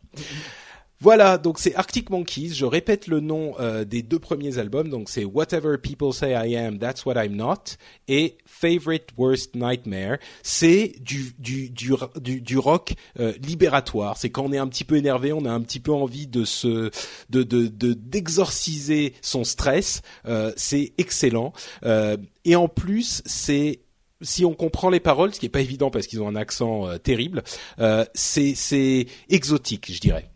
Voilà, 0.99 1.39
donc 1.39 1.57
c'est 1.57 1.73
Arctic 1.73 2.11
Monkeys. 2.11 2.49
Je 2.49 2.63
répète 2.63 3.07
le 3.07 3.21
nom 3.21 3.55
euh, 3.59 3.85
des 3.85 4.03
deux 4.03 4.19
premiers 4.19 4.59
albums. 4.59 4.87
Donc 4.87 5.09
c'est 5.09 5.25
Whatever 5.25 5.79
People 5.79 6.13
Say 6.13 6.29
I 6.33 6.55
Am, 6.55 6.77
That's 6.77 7.03
What 7.07 7.15
I'm 7.15 7.35
Not 7.35 7.77
et 8.07 8.37
Favorite 8.45 9.07
Worst 9.17 9.55
Nightmare. 9.55 10.19
C'est 10.43 10.93
du 11.01 11.33
du 11.39 11.71
du 11.71 11.95
du, 12.39 12.57
rock 12.59 12.93
euh, 13.19 13.33
libératoire. 13.41 14.15
C'est 14.17 14.29
quand 14.29 14.43
on 14.43 14.53
est 14.53 14.59
un 14.59 14.67
petit 14.67 14.83
peu 14.83 14.95
énervé, 14.95 15.33
on 15.33 15.45
a 15.45 15.51
un 15.51 15.61
petit 15.61 15.79
peu 15.79 15.91
envie 15.91 16.27
de 16.27 16.45
se 16.45 16.91
de 17.31 17.41
de- 17.41 17.93
d'exorciser 17.93 19.15
son 19.23 19.43
stress. 19.43 20.03
Euh, 20.27 20.53
c'est 20.55 20.93
excellent. 20.99 21.51
Euh, 21.83 22.15
et 22.45 22.55
en 22.55 22.67
plus, 22.67 23.23
c'est 23.25 23.79
si 24.21 24.45
on 24.45 24.53
comprend 24.53 24.89
les 24.89 24.99
paroles, 24.99 25.33
ce 25.33 25.39
qui 25.39 25.45
est 25.47 25.49
pas 25.49 25.61
évident 25.61 25.89
parce 25.89 26.07
qu'ils 26.07 26.21
ont 26.21 26.27
un 26.27 26.35
accent 26.35 26.87
euh, 26.87 26.97
terrible, 26.97 27.43
euh, 27.79 28.05
c'est 28.13 28.53
c'est 28.55 29.07
exotique, 29.29 29.91
je 29.93 29.99
dirais. 29.99 30.29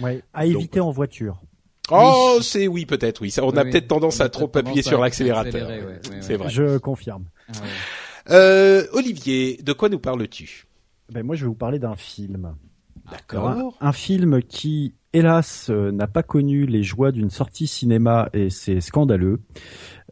Ouais, 0.00 0.22
à 0.32 0.46
éviter 0.46 0.80
en 0.80 0.90
voiture. 0.90 1.40
Oh, 1.90 2.38
c'est 2.40 2.68
oui 2.68 2.86
peut-être 2.86 3.20
oui. 3.20 3.30
Ça, 3.30 3.44
on 3.44 3.50
a 3.56 3.64
Oui, 3.64 3.70
peut-être 3.70 3.88
tendance 3.88 4.20
a 4.20 4.24
à 4.24 4.28
trop 4.28 4.50
appuyer 4.54 4.82
sur 4.82 5.00
l'accélérateur. 5.00 5.68
accélérer, 5.68 5.84
ouais, 5.86 5.92
ouais, 5.92 6.18
c'est 6.20 6.28
ouais. 6.30 6.36
vrai. 6.36 6.50
Je 6.50 6.78
confirme. 6.78 7.24
Ah 7.48 7.52
ouais. 7.62 7.68
Euh, 8.34 8.86
Olivier, 8.92 9.58
de 9.62 9.72
quoi 9.72 9.88
nous 9.88 9.98
parles-tu? 9.98 10.66
Ben 11.10 11.24
moi, 11.24 11.34
je 11.34 11.42
vais 11.42 11.48
vous 11.48 11.54
parler 11.54 11.78
d'un 11.80 11.96
film. 11.96 12.54
D'accord. 13.10 13.76
un, 13.80 13.92
film 13.92 14.42
qui, 14.42 14.94
hélas, 15.12 15.68
euh, 15.70 15.90
n'a 15.90 16.06
pas 16.06 16.22
connu 16.22 16.66
les 16.66 16.82
joies 16.82 17.12
d'une 17.12 17.30
sortie 17.30 17.66
cinéma 17.66 18.28
et 18.32 18.50
c'est 18.50 18.80
scandaleux. 18.80 19.40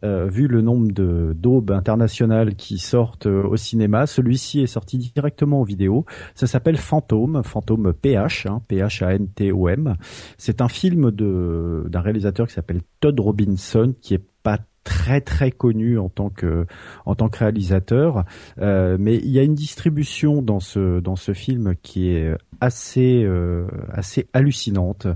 Euh, 0.05 0.27
vu 0.27 0.47
le 0.47 0.61
nombre 0.61 0.93
de 0.93 1.35
d'aubes 1.37 1.71
internationales 1.71 2.55
qui 2.55 2.77
sortent 2.77 3.25
euh, 3.25 3.43
au 3.43 3.57
cinéma, 3.57 4.07
celui-ci 4.07 4.61
est 4.61 4.67
sorti 4.67 4.97
directement 4.97 5.59
en 5.59 5.63
vidéo. 5.63 6.05
Ça 6.35 6.47
s'appelle 6.47 6.77
Fantôme, 6.77 7.43
Fantôme 7.43 7.91
PH, 7.93 8.45
hein, 8.45 8.61
P-H-A-N-T-O-M. 8.69 9.97
C'est 10.37 10.61
un 10.61 10.69
film 10.69 11.11
d'un 11.11 12.01
réalisateur 12.01 12.47
qui 12.47 12.53
s'appelle 12.53 12.81
Todd 13.01 13.19
Robinson, 13.19 13.93
qui 14.01 14.13
est 14.13 14.23
pas 14.41 14.59
très 14.83 15.21
très 15.21 15.51
connu 15.51 15.97
en 15.99 16.09
tant 16.09 16.29
que 16.29 16.65
en 17.05 17.15
tant 17.15 17.29
que 17.29 17.39
réalisateur, 17.39 18.23
Euh, 18.59 18.97
mais 18.99 19.15
il 19.17 19.29
y 19.29 19.39
a 19.39 19.43
une 19.43 19.55
distribution 19.55 20.41
dans 20.41 20.59
ce 20.59 20.99
dans 20.99 21.15
ce 21.15 21.33
film 21.33 21.75
qui 21.81 22.09
est 22.09 22.35
assez 22.61 23.23
euh, 23.23 23.67
assez 23.91 24.27
hallucinante. 24.33 25.07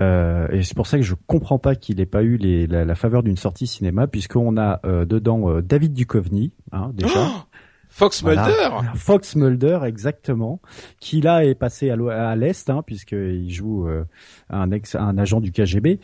Euh, 0.00 0.48
et 0.50 0.62
c'est 0.62 0.74
pour 0.74 0.86
ça 0.86 0.96
que 0.98 1.02
je 1.04 1.14
comprends 1.26 1.58
pas 1.58 1.74
qu'il 1.76 2.00
ait 2.00 2.06
pas 2.06 2.22
eu 2.22 2.36
la, 2.66 2.84
la 2.84 2.94
faveur 2.94 3.22
d'une 3.22 3.36
sortie 3.36 3.66
cinéma 3.66 4.06
puisqu'on 4.06 4.56
a 4.56 4.80
euh, 4.84 5.04
dedans 5.04 5.48
euh, 5.50 5.62
David 5.62 5.92
Duchovny 5.92 6.52
hein, 6.72 6.90
déjà. 6.94 7.20
Oh 7.28 7.42
Fox 7.96 8.22
Voilà. 8.22 8.46
Mulder. 8.48 8.70
Fox 8.96 9.36
Mulder 9.36 9.78
exactement 9.86 10.60
qui 10.98 11.20
là 11.20 11.44
est 11.44 11.54
passé 11.54 11.90
à 11.90 12.34
l'est 12.34 12.68
hein, 12.68 12.82
puisqu'il 12.84 13.48
joue 13.52 13.86
euh, 13.86 14.04
un 14.50 14.72
ex 14.72 14.96
un 14.96 15.16
agent 15.16 15.40
du 15.40 15.52
KGB 15.52 16.00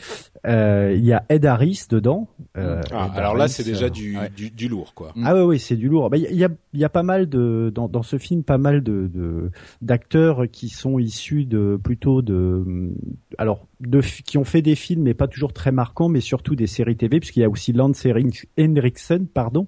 Euh, 0.47 0.95
il 0.97 1.05
y 1.05 1.13
a 1.13 1.25
Ed 1.29 1.45
Harris 1.47 1.87
dedans 1.91 2.29
Euh, 2.57 2.81
Ah, 2.93 3.11
Ed 3.13 3.19
alors 3.19 3.35
là, 3.37 3.49
c'est 3.49 3.65
déjà 3.65 3.87
euh, 3.87 3.91
du, 3.91 4.17
ouais. 4.17 4.31
du 4.35 4.51
du 4.51 4.69
lourd 4.69 4.95
quoi. 4.95 5.13
ah 5.25 5.35
ouais, 5.35 5.43
oui, 5.43 5.59
c'est 5.59 5.77
du 5.77 5.89
lourd. 5.89 6.09
Bah, 6.11 6.17
Il 6.17 6.23
y, 6.35 6.45
a, 6.45 6.49
il 6.73 6.81
y 6.81 6.85
a 6.85 6.89
pas 6.89 7.03
mal 7.03 7.29
de 7.29 7.71
dans, 7.75 7.89
dans 7.89 8.03
ce 8.03 8.19
film, 8.19 8.43
pas 8.45 8.57
mal 8.59 8.83
de 8.83 9.09
de- 9.13 9.51
d'acteurs 9.83 10.45
qui 10.51 10.69
sont 10.69 10.99
issus 10.99 11.45
de 11.45 11.79
plutôt 11.83 12.23
de 12.23 12.91
alors 13.37 13.67
de 13.81 14.01
qui 14.01 14.39
ont 14.39 14.45
fait 14.45 14.63
des 14.63 14.75
films, 14.77 15.03
mais 15.03 15.15
pas 15.15 15.27
toujours 15.27 15.53
très 15.53 15.73
marquants, 15.73 16.09
mais 16.09 16.21
surtout 16.21 16.55
des 16.55 16.67
séries 16.67 16.97
TV, 16.97 17.19
puisqu'il 17.21 17.41
y 17.41 17.45
a 17.45 17.49
aussi 17.51 17.73
Lance 17.73 18.05
Henrik- 18.07 18.47
Henriksen, 18.59 19.27
pardon, 19.27 19.67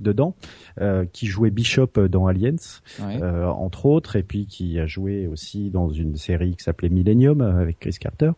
dedans, 0.00 0.36
euh, 0.80 1.04
qui 1.12 1.26
jouait 1.26 1.50
Bishop 1.50 1.98
dans 2.10 2.26
Aliens, 2.26 2.56
Ouais. 3.02 3.20
euh, 3.22 3.46
entre 3.46 3.86
autres, 3.86 4.16
et 4.16 4.22
puis 4.22 4.46
qui 4.46 4.78
a 4.78 4.86
joué 4.86 5.26
aussi 5.26 5.70
dans 5.70 5.88
une 5.90 6.16
série 6.16 6.56
qui 6.56 6.64
s'appelait 6.64 6.88
Millennium 6.88 7.40
euh, 7.40 7.60
avec 7.60 7.78
Chris 7.80 7.96
Carter, 8.00 8.30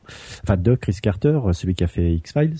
enfin 0.42 0.56
de 0.56 0.74
Chris 0.74 0.96
Carter, 1.02 1.38
euh, 1.44 1.52
celui 1.52 1.74
qui 1.74 1.84
a 1.84 1.88
fait 1.88 2.12
X 2.14 2.32
Files. 2.32 2.56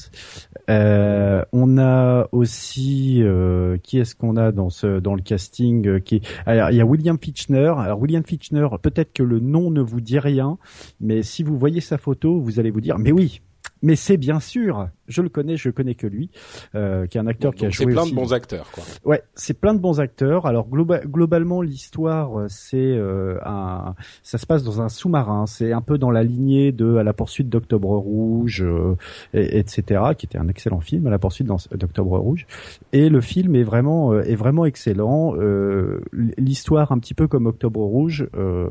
Euh, 0.71 1.45
on 1.52 1.78
a 1.78 2.28
aussi 2.33 3.23
euh, 3.23 3.76
qui 3.83 3.99
est-ce 3.99 4.14
qu'on 4.14 4.37
a 4.37 4.52
dans 4.52 4.71
ce 4.71 4.99
dans 5.00 5.14
le 5.14 5.23
casting 5.23 6.00
qui 6.00 6.23
alors 6.45 6.71
il 6.71 6.76
y 6.76 6.80
a 6.80 6.87
William 6.87 7.18
Fitchner. 7.21 7.73
Alors 7.78 8.00
William 8.00 8.25
Fitchner, 8.25 8.66
peut-être 8.83 9.12
que 9.12 9.23
le 9.23 9.40
nom 9.40 9.71
ne 9.71 9.80
vous 9.80 10.00
dit 10.00 10.18
rien, 10.18 10.59
mais 11.00 11.23
si 11.23 11.42
vous 11.42 11.56
voyez 11.56 11.80
sa 11.80 11.99
photo, 11.99 12.40
vous 12.40 12.59
allez 12.61 12.71
vous 12.71 12.80
dire 12.80 12.99
mais 12.99 13.12
oui. 13.12 13.40
Mais 13.87 13.95
c'est 13.95 14.16
bien 14.16 14.40
sûr, 14.40 14.88
je 15.07 15.23
le 15.23 15.28
connais, 15.28 15.57
je 15.57 15.71
connais 15.71 15.95
que 15.95 16.09
lui, 16.09 16.28
euh, 16.75 17.07
qui 17.07 17.19
est 17.19 17.21
un 17.21 17.26
acteur 17.28 17.55
qui 17.55 17.64
a 17.64 17.69
Donc 17.69 17.75
c'est 17.76 17.85
joué 17.85 17.93
plein 17.93 18.02
aussi 18.02 18.11
de 18.11 18.16
bons 18.16 18.33
acteurs 18.33 18.71
quoi. 18.73 18.83
Ouais, 19.05 19.23
c'est 19.35 19.55
plein 19.55 19.75
de 19.75 19.78
bons 19.78 20.00
acteurs. 20.00 20.45
Alors 20.47 20.69
globa- 20.69 21.07
globalement, 21.07 21.62
l'histoire, 21.62 22.37
euh, 22.37 22.47
c'est 22.49 22.76
euh, 22.76 23.38
un, 23.45 23.95
ça 24.25 24.38
se 24.38 24.47
passe 24.47 24.64
dans 24.64 24.81
un 24.81 24.88
sous-marin. 24.88 25.47
C'est 25.47 25.73
un 25.73 25.83
peu 25.83 25.99
dans 25.99 26.11
la 26.11 26.25
lignée 26.25 26.73
de 26.73 26.97
À 26.97 27.05
la 27.05 27.12
poursuite 27.12 27.49
d'Octobre 27.49 27.90
Rouge, 27.97 28.62
euh, 28.62 28.97
et- 29.35 29.59
etc., 29.59 30.02
qui 30.19 30.26
était 30.26 30.38
un 30.38 30.49
excellent 30.49 30.81
film, 30.81 31.07
À 31.07 31.11
la 31.11 31.21
poursuite 31.21 31.47
d'Octobre 31.47 32.19
Rouge. 32.19 32.47
Et 32.93 33.09
le 33.09 33.21
film 33.21 33.55
est 33.55 33.62
vraiment, 33.62 34.12
euh, 34.14 34.23
est 34.23 34.35
vraiment 34.35 34.66
excellent. 34.66 35.35
Euh, 35.37 36.00
l'histoire, 36.38 36.90
un 36.90 36.99
petit 36.99 37.14
peu 37.14 37.28
comme 37.28 37.47
Octobre 37.47 37.81
Rouge, 37.81 38.26
euh, 38.37 38.66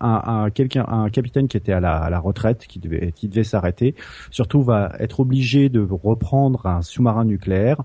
un, 0.00 0.20
un 0.26 0.50
quelqu'un, 0.50 0.84
un 0.88 1.10
capitaine 1.10 1.46
qui 1.46 1.56
était 1.56 1.72
à 1.72 1.78
la, 1.80 1.96
à 1.98 2.10
la 2.10 2.18
retraite, 2.18 2.66
qui 2.66 2.80
devait, 2.80 3.12
qui 3.12 3.28
devait 3.28 3.44
s'arrêter, 3.44 3.94
surtout 4.48 4.62
va 4.62 4.94
être 4.98 5.20
obligé 5.20 5.68
de 5.68 5.80
reprendre 5.80 6.64
un 6.64 6.80
sous-marin 6.80 7.26
nucléaire 7.26 7.82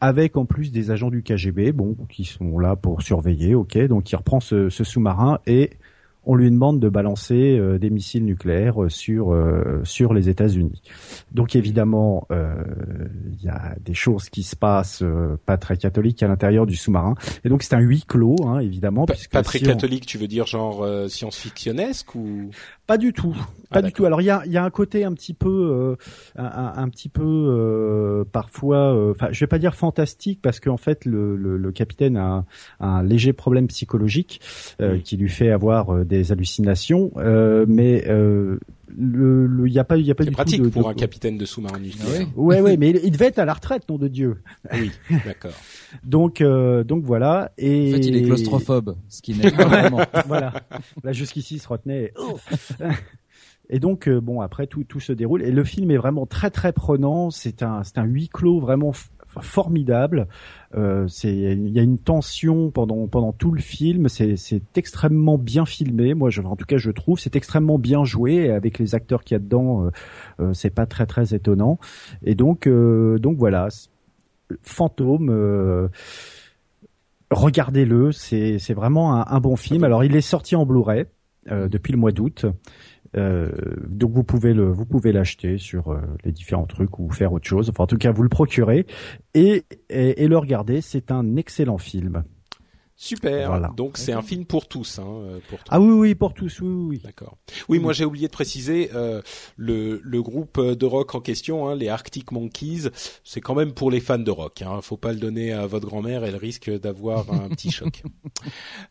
avec 0.00 0.38
en 0.38 0.46
plus 0.46 0.72
des 0.72 0.90
agents 0.90 1.10
du 1.10 1.22
KGB, 1.22 1.72
bon, 1.72 1.94
qui 2.08 2.24
sont 2.24 2.58
là 2.58 2.74
pour 2.74 3.02
surveiller, 3.02 3.54
ok, 3.54 3.76
donc 3.86 4.10
il 4.10 4.16
reprend 4.16 4.40
ce, 4.40 4.70
ce 4.70 4.82
sous-marin 4.82 5.40
et 5.46 5.72
on 6.24 6.34
lui 6.36 6.50
demande 6.50 6.80
de 6.80 6.88
balancer 6.90 7.58
euh, 7.58 7.78
des 7.78 7.88
missiles 7.90 8.24
nucléaires 8.26 8.76
sur 8.88 9.32
euh, 9.32 9.80
sur 9.84 10.12
les 10.12 10.28
États-Unis. 10.28 10.82
Donc 11.32 11.56
évidemment, 11.56 12.26
euh, 12.30 12.54
il 13.32 13.42
y 13.42 13.48
a 13.48 13.74
des 13.82 13.94
choses 13.94 14.28
qui 14.28 14.42
se 14.42 14.54
passent 14.54 15.02
euh, 15.02 15.36
pas 15.46 15.56
très 15.56 15.76
catholiques 15.78 16.22
à 16.22 16.28
l'intérieur 16.28 16.66
du 16.66 16.76
sous-marin, 16.76 17.14
et 17.44 17.48
donc 17.50 17.62
c'est 17.62 17.74
un 17.74 17.80
huis 17.80 18.04
clos, 18.06 18.36
hein, 18.46 18.60
évidemment. 18.60 19.04
Pas, 19.06 19.14
pas 19.32 19.42
très 19.42 19.58
si 19.58 19.64
on- 19.64 19.68
catholique, 19.68 20.06
tu 20.06 20.16
veux 20.18 20.28
dire 20.28 20.46
genre 20.46 20.82
euh, 20.82 21.08
science-fictionnesque 21.08 22.14
ou? 22.14 22.50
Pas 22.86 22.98
du 22.98 23.12
tout, 23.12 23.36
Ah, 23.70 23.74
pas 23.74 23.82
du 23.82 23.92
tout. 23.92 24.04
Alors 24.04 24.20
il 24.20 24.24
y 24.24 24.30
a, 24.30 24.42
il 24.46 24.52
y 24.52 24.56
a 24.56 24.64
un 24.64 24.70
côté 24.70 25.04
un 25.04 25.12
petit 25.12 25.32
peu, 25.32 25.48
euh, 25.48 25.96
un, 26.36 26.88
petit 26.88 27.08
peu 27.08 27.22
euh, 27.24 28.24
parfois, 28.32 28.92
euh, 28.96 29.12
enfin 29.12 29.28
je 29.30 29.38
vais 29.38 29.46
pas 29.46 29.60
dire 29.60 29.76
fantastique 29.76 30.40
parce 30.42 30.58
qu'en 30.58 30.76
fait 30.76 31.04
le, 31.04 31.36
le, 31.36 31.56
le 31.56 31.72
capitaine 31.72 32.16
a 32.16 32.24
un, 32.24 32.44
un 32.80 33.02
léger 33.04 33.32
problème 33.32 33.68
psychologique 33.68 34.40
euh, 34.80 34.94
Oui. 34.94 35.02
qui 35.02 35.16
lui 35.16 35.28
fait 35.28 35.50
avoir 35.52 36.04
des 36.04 36.32
hallucinations, 36.32 37.12
euh, 37.16 37.64
mais 37.68 38.04
euh, 38.08 38.58
le, 38.96 39.46
le- 39.46 39.66
il 39.68 39.72
y 39.72 39.78
a 39.78 39.84
pas, 39.84 39.96
il 39.96 40.04
y 40.06 40.10
a 40.10 40.14
pas 40.14 40.24
c'est 40.24 40.30
du 40.30 40.34
pratique 40.36 40.58
tout 40.58 40.64
de, 40.64 40.68
pour 40.70 40.84
de- 40.84 40.88
un 40.88 40.94
capitaine 40.94 41.38
de 41.38 41.44
sous-marin 41.44 41.76
Ah 41.76 41.80
nucléaire. 41.80 42.28
ouais. 42.36 42.56
Ouais 42.56 42.60
ouais, 42.60 42.76
mais 42.76 42.90
il, 42.90 43.00
il 43.04 43.10
devait 43.12 43.26
être 43.26 43.38
à 43.38 43.44
la 43.44 43.52
retraite, 43.54 43.88
nom 43.88 43.98
de 43.98 44.08
Dieu. 44.08 44.42
Oui, 44.72 44.90
d'accord. 45.24 45.52
Donc 46.04 46.40
euh, 46.40 46.84
donc 46.84 47.04
voilà. 47.04 47.52
Et 47.58 47.88
En 47.88 47.96
fait, 47.96 48.06
il 48.06 48.16
est 48.16 48.22
claustrophobe, 48.22 48.96
ce 49.08 49.22
qui 49.22 49.34
n'est 49.34 49.50
pas 49.50 49.64
vraiment. 49.66 50.00
voilà. 50.26 50.52
Là 51.04 51.12
jusqu'ici 51.12 51.56
il 51.56 51.58
se 51.60 51.68
retenait. 51.68 52.12
Et 53.68 53.78
donc 53.78 54.08
euh, 54.08 54.20
bon 54.20 54.40
après 54.40 54.66
tout 54.66 54.82
tout 54.84 55.00
se 55.00 55.12
déroule 55.12 55.42
et 55.42 55.52
le 55.52 55.62
film 55.64 55.90
est 55.92 55.96
vraiment 55.96 56.26
très 56.26 56.50
très 56.50 56.72
prenant. 56.72 57.30
C'est 57.30 57.62
un 57.62 57.82
c'est 57.84 57.98
un 57.98 58.04
huis 58.04 58.28
clos 58.28 58.58
vraiment 58.60 58.92
formidable. 59.40 60.26
Euh, 60.76 61.06
c'est 61.08 61.32
il 61.34 61.70
y 61.70 61.78
a 61.78 61.82
une 61.82 61.98
tension 61.98 62.70
pendant 62.70 63.06
pendant 63.06 63.32
tout 63.32 63.52
le 63.52 63.60
film. 63.60 64.08
C'est 64.08 64.36
c'est 64.36 64.76
extrêmement 64.76 65.38
bien 65.38 65.64
filmé. 65.66 66.14
Moi 66.14 66.30
je 66.30 66.42
en 66.42 66.56
tout 66.56 66.66
cas 66.66 66.76
je 66.78 66.90
trouve 66.90 67.18
c'est 67.18 67.36
extrêmement 67.36 67.78
bien 67.78 68.04
joué 68.04 68.50
avec 68.50 68.78
les 68.78 68.94
acteurs 68.94 69.22
qu'il 69.24 69.34
y 69.34 69.36
a 69.36 69.40
dedans. 69.40 69.84
euh, 69.84 69.90
euh, 70.40 70.52
c'est 70.52 70.70
pas 70.70 70.86
très 70.86 71.06
très 71.06 71.34
étonnant. 71.34 71.78
Et 72.22 72.34
donc 72.34 72.66
euh, 72.66 73.18
donc 73.18 73.36
voilà. 73.38 73.68
Fantôme. 74.62 75.28
euh, 75.30 75.88
Regardez-le, 77.30 78.10
c'est 78.10 78.58
c'est 78.58 78.74
vraiment 78.74 79.14
un, 79.14 79.24
un 79.28 79.40
bon 79.40 79.54
film. 79.54 79.84
Alors 79.84 80.02
il 80.02 80.16
est 80.16 80.20
sorti 80.20 80.56
en 80.56 80.66
Blu-ray 80.66 81.04
euh, 81.52 81.68
depuis 81.68 81.92
le 81.92 81.98
mois 81.98 82.10
d'août. 82.10 82.46
Euh, 83.16 83.50
donc 83.88 84.12
vous 84.12 84.22
pouvez 84.22 84.54
le 84.54 84.70
vous 84.70 84.86
pouvez 84.86 85.12
l'acheter 85.12 85.58
sur 85.58 85.88
euh, 85.88 86.00
les 86.24 86.32
différents 86.32 86.66
trucs 86.66 86.98
ou 86.98 87.10
faire 87.10 87.32
autre 87.32 87.48
chose. 87.48 87.68
Enfin 87.70 87.84
en 87.84 87.86
tout 87.86 87.98
cas 87.98 88.12
vous 88.12 88.22
le 88.22 88.28
procurez 88.28 88.86
et 89.34 89.64
et, 89.88 90.22
et 90.22 90.28
le 90.28 90.38
regarder. 90.38 90.80
C'est 90.80 91.10
un 91.10 91.36
excellent 91.36 91.78
film. 91.78 92.24
Super. 93.02 93.48
Voilà. 93.48 93.72
Donc 93.78 93.96
c'est 93.96 94.12
un 94.12 94.20
film 94.20 94.44
pour 94.44 94.68
tous, 94.68 94.98
hein, 94.98 95.06
euh, 95.08 95.38
pour 95.48 95.58
tous. 95.58 95.70
Ah 95.70 95.80
oui 95.80 95.90
oui 95.90 96.14
pour 96.14 96.34
tous 96.34 96.60
oui 96.60 96.68
oui. 96.68 96.86
oui. 96.90 97.00
D'accord. 97.02 97.38
Oui, 97.70 97.78
moi 97.78 97.94
j'ai 97.94 98.04
oublié 98.04 98.26
de 98.26 98.32
préciser 98.32 98.90
euh, 98.94 99.22
le, 99.56 100.02
le 100.04 100.22
groupe 100.22 100.60
de 100.60 100.86
rock 100.86 101.14
en 101.14 101.20
question, 101.22 101.66
hein, 101.66 101.74
les 101.74 101.88
Arctic 101.88 102.30
Monkeys, 102.30 102.90
c'est 103.24 103.40
quand 103.40 103.54
même 103.54 103.72
pour 103.72 103.90
les 103.90 104.00
fans 104.00 104.18
de 104.18 104.30
rock. 104.30 104.60
Hein. 104.60 104.82
Faut 104.82 104.98
pas 104.98 105.14
le 105.14 105.18
donner 105.18 105.50
à 105.50 105.66
votre 105.66 105.86
grand-mère, 105.86 106.24
elle 106.24 106.36
risque 106.36 106.70
d'avoir 106.70 107.32
un 107.32 107.48
petit 107.48 107.70
choc. 107.70 108.02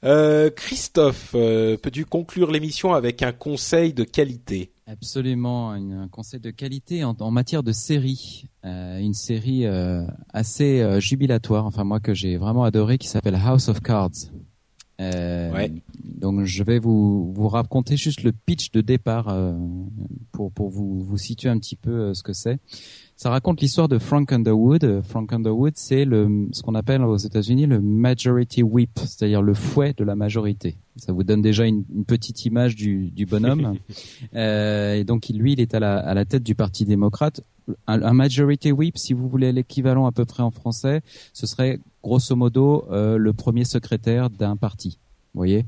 Euh, 0.04 0.50
Christophe, 0.50 1.34
euh, 1.36 1.78
peux-tu 1.78 2.06
conclure 2.06 2.50
l'émission 2.50 2.96
avec 2.96 3.22
un 3.22 3.32
conseil 3.32 3.94
de 3.94 4.04
qualité? 4.04 4.72
Absolument, 4.92 5.72
un 5.72 6.08
conseil 6.08 6.40
de 6.40 6.50
qualité 6.50 7.04
en, 7.04 7.16
en 7.20 7.32
matière 7.32 7.62
de 7.64 7.72
série, 7.72 8.48
Euh, 8.66 8.98
une 9.00 9.14
série 9.14 9.66
euh, 9.66 10.06
assez 10.34 10.82
euh, 10.82 11.00
jubilatoire, 11.00 11.66
enfin 11.66 11.86
moi 11.86 12.00
que 12.02 12.14
j'ai 12.14 12.36
vraiment 12.38 12.64
adoré, 12.66 12.98
qui 12.98 13.08
s'appelle 13.08 13.36
House 13.36 13.70
of 13.70 13.80
Cards. 13.82 14.32
Euh, 15.00 15.54
Ouais. 15.54 15.72
Donc 16.04 16.44
je 16.44 16.64
vais 16.64 16.80
vous 16.80 17.32
vous 17.32 17.48
raconter 17.48 17.96
juste 17.96 18.24
le 18.24 18.34
pitch 18.34 18.72
de 18.72 18.82
départ 18.82 19.30
euh, 19.30 19.54
pour 20.34 20.52
pour 20.52 20.70
vous 20.70 21.00
vous 21.02 21.18
situer 21.18 21.50
un 21.50 21.58
petit 21.58 21.78
peu 21.78 21.92
euh, 21.92 22.14
ce 22.14 22.22
que 22.24 22.34
c'est. 22.34 22.60
Ça 23.20 23.30
raconte 23.30 23.60
l'histoire 23.60 23.90
de 23.90 24.00
Frank 24.00 24.32
Underwood. 24.32 24.86
Euh, 24.86 25.02
Frank 25.04 25.34
Underwood, 25.34 25.74
c'est 25.76 26.06
le 26.06 26.48
ce 26.54 26.62
qu'on 26.62 26.74
appelle 26.74 27.04
aux 27.04 27.18
États-Unis 27.18 27.66
le 27.66 27.82
majority 27.82 28.64
whip, 28.64 28.92
c'est-à-dire 28.96 29.42
le 29.42 29.54
fouet 29.54 29.94
de 29.98 30.06
la 30.06 30.16
majorité. 30.16 30.78
Ça 30.96 31.12
vous 31.12 31.26
donne 31.26 31.42
déjà 31.42 31.66
une, 31.66 31.84
une 31.94 32.06
petite 32.06 32.46
image 32.46 32.78
du, 32.78 33.12
du 33.12 33.26
bonhomme. 33.26 33.76
Euh, 34.36 34.94
et 34.94 35.04
donc 35.04 35.28
lui, 35.30 35.54
il 35.54 35.60
est 35.60 35.74
à 35.74 35.80
la, 35.80 35.98
à 35.98 36.14
la 36.14 36.24
tête 36.24 36.44
du 36.44 36.54
Parti 36.54 36.86
démocrate. 36.86 37.42
Un, 37.88 38.02
un 38.04 38.14
majority 38.14 38.72
whip, 38.72 38.98
si 38.98 39.14
vous 39.14 39.28
voulez 39.28 39.52
l'équivalent 39.52 40.06
à 40.06 40.12
peu 40.12 40.24
près 40.24 40.44
en 40.44 40.52
français, 40.52 41.02
ce 41.34 41.48
serait 41.48 41.80
grosso 42.04 42.36
modo 42.36 42.86
euh, 42.92 43.18
le 43.18 43.34
premier 43.34 43.66
secrétaire 43.66 44.30
d'un 44.30 44.56
parti. 44.56 45.00
Vous 45.34 45.40
voyez? 45.40 45.66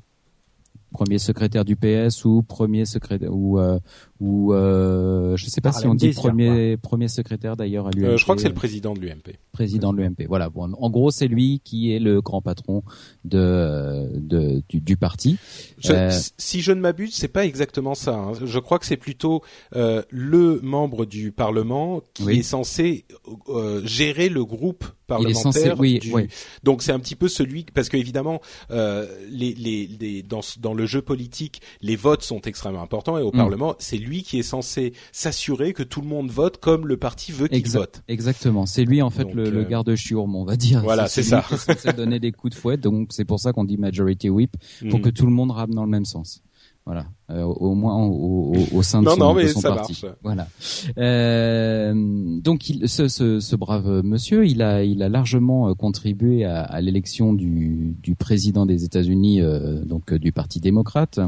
Premier 0.91 1.19
secrétaire 1.19 1.65
du 1.65 1.75
PS 1.75 2.25
ou 2.25 2.43
premier 2.43 2.85
secrétaire 2.85 3.33
ou 3.33 3.59
euh, 3.59 3.79
ou 4.21 4.53
euh, 4.53 5.35
je 5.35 5.45
sais 5.47 5.59
pas 5.61 5.71
Par 5.71 5.79
si 5.81 5.87
on 5.87 5.95
dit 5.95 6.11
premier 6.11 6.77
premier 6.77 7.07
secrétaire 7.09 7.57
d'ailleurs 7.57 7.87
à 7.87 7.91
l'UMP. 7.91 8.05
Euh, 8.05 8.17
je 8.17 8.23
crois 8.23 8.35
que 8.35 8.41
c'est 8.41 8.47
le 8.47 8.53
président 8.53 8.93
de 8.93 8.99
l'UMP. 9.01 9.35
président 9.51 9.91
de 9.91 9.97
l'UMP. 10.01 10.25
Voilà. 10.29 10.49
Bon, 10.49 10.71
en 10.71 10.89
gros, 10.89 11.09
c'est 11.11 11.27
lui 11.27 11.59
qui 11.63 11.91
est 11.93 11.99
le 11.99 12.21
grand 12.21 12.41
patron 12.41 12.83
de, 13.25 14.09
de 14.15 14.61
du, 14.69 14.79
du 14.81 14.95
parti. 14.97 15.37
Je- 15.79 15.91
Euh, 15.93 16.09
Si 16.37 16.61
je 16.61 16.71
ne 16.71 16.79
m'abuse, 16.81 17.13
c'est 17.15 17.27
pas 17.27 17.45
exactement 17.45 17.95
ça. 17.95 18.15
hein. 18.15 18.31
Je 18.43 18.59
crois 18.59 18.77
que 18.79 18.85
c'est 18.85 18.97
plutôt 18.97 19.41
euh, 19.75 20.01
le 20.09 20.59
membre 20.61 21.05
du 21.05 21.31
Parlement 21.31 22.01
qui 22.13 22.23
Oui. 22.23 22.39
est 22.39 22.43
censé 22.43 23.05
euh, 23.49 23.81
gérer 23.85 24.29
le 24.29 24.45
groupe 24.45 24.83
Il 24.83 24.87
est 24.87 25.07
parlementaire. 25.07 25.41
censé, 25.41 25.71
oui, 25.77 25.99
du- 25.99 26.13
oui. 26.13 26.27
Donc 26.63 26.81
c'est 26.83 26.91
un 26.93 26.99
petit 26.99 27.15
peu 27.15 27.27
celui 27.27 27.65
parce 27.73 27.89
que 27.89 27.97
évidemment 27.97 28.39
euh, 28.71 29.05
les, 29.29 29.53
les, 29.55 29.87
les- 29.99 30.23
dans 30.23 30.41
ce- 30.41 30.57
dans 30.59 30.73
le 30.73 30.85
jeu 30.85 31.01
politique 31.01 31.61
les 31.81 31.97
votes 31.97 32.23
sont 32.23 32.39
extrêmement 32.41 32.81
importants 32.81 33.17
et 33.17 33.21
au 33.21 33.29
Mm. 33.33 33.37
Parlement 33.37 33.75
c'est 33.79 33.97
lui 33.97 34.10
qui 34.21 34.37
est 34.39 34.43
censé 34.43 34.93
s'assurer 35.11 35.73
que 35.73 35.83
tout 35.83 36.01
le 36.01 36.07
monde 36.07 36.29
vote 36.29 36.57
comme 36.57 36.87
le 36.87 36.97
parti 36.97 37.31
veut 37.31 37.47
qu'il 37.47 37.67
vote. 37.69 38.03
Exactement. 38.07 38.65
C'est 38.65 38.83
lui 38.83 39.01
en 39.01 39.09
fait 39.09 39.23
Donc, 39.23 39.33
le, 39.33 39.49
le 39.49 39.61
euh, 39.61 39.67
garde-chiourme, 39.67 40.35
on 40.35 40.43
va 40.43 40.55
dire. 40.57 40.81
Voilà, 40.83 41.07
c'est 41.07 41.21
lui 41.21 41.29
ça. 41.29 41.45
qui 41.47 41.53
est 41.53 41.57
censé 41.57 41.93
donner 41.93 42.19
des 42.19 42.31
coups 42.31 42.53
de 42.55 42.59
fouet. 42.59 42.77
Donc 42.77 43.07
c'est 43.11 43.25
pour 43.25 43.39
ça 43.39 43.53
qu'on 43.53 43.63
dit 43.63 43.77
majority 43.77 44.29
whip 44.29 44.55
pour 44.89 44.99
Mm. 44.99 45.01
que 45.03 45.09
tout 45.09 45.25
le 45.25 45.31
monde 45.31 45.51
rame 45.51 45.73
dans 45.73 45.83
le 45.85 45.89
même 45.89 46.05
sens. 46.05 46.41
Voilà, 46.85 47.05
Euh, 47.29 47.43
au 47.43 47.75
moins 47.75 47.95
au, 47.95 48.53
au, 48.55 48.77
au 48.77 48.81
sein 48.81 49.01
de 49.01 49.05
Non, 49.05 49.11
son, 49.11 49.17
non, 49.19 49.33
de 49.35 49.37
mais 49.41 49.47
son 49.49 49.59
ça 49.61 49.69
parti. 49.75 50.01
marche. 50.03 50.15
Voilà. 50.23 50.47
Euh, 50.97 51.93
donc 52.41 52.69
il, 52.69 52.89
ce, 52.89 53.07
ce, 53.07 53.39
ce 53.39 53.55
brave 53.55 54.01
monsieur, 54.03 54.45
il 54.47 54.61
a, 54.61 54.83
il 54.83 55.03
a 55.03 55.09
largement 55.09 55.69
euh, 55.69 55.73
contribué 55.73 56.43
à, 56.45 56.61
à 56.63 56.81
l'élection 56.81 57.33
du, 57.33 57.95
du 58.01 58.15
président 58.15 58.65
des 58.65 58.83
États-Unis, 58.83 59.41
euh, 59.41 59.83
donc 59.85 60.11
euh, 60.11 60.19
du 60.19 60.31
Parti 60.31 60.59
démocrate, 60.59 61.19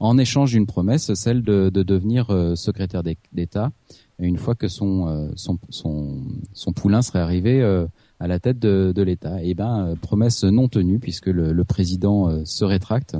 en 0.00 0.18
échange 0.18 0.52
d'une 0.52 0.66
promesse, 0.66 1.12
celle 1.14 1.42
de, 1.42 1.70
de 1.70 1.82
devenir 1.82 2.30
euh, 2.30 2.54
secrétaire 2.54 3.02
d'É- 3.02 3.18
d'État 3.32 3.72
une 4.18 4.36
fois 4.36 4.54
que 4.54 4.68
son, 4.68 5.08
euh, 5.08 5.28
son, 5.34 5.58
son, 5.70 6.18
son 6.52 6.72
poulain 6.72 7.02
serait 7.02 7.18
arrivé 7.18 7.60
euh, 7.60 7.86
à 8.22 8.28
la 8.28 8.38
tête 8.38 8.60
de, 8.60 9.02
l'État. 9.02 9.42
Et 9.42 9.54
ben, 9.54 9.88
euh, 9.88 9.94
promesse 9.96 10.44
non 10.44 10.68
tenue 10.68 11.00
puisque 11.00 11.26
le, 11.26 11.52
le 11.52 11.64
président 11.64 12.30
euh, 12.30 12.42
se 12.44 12.64
rétracte 12.64 13.16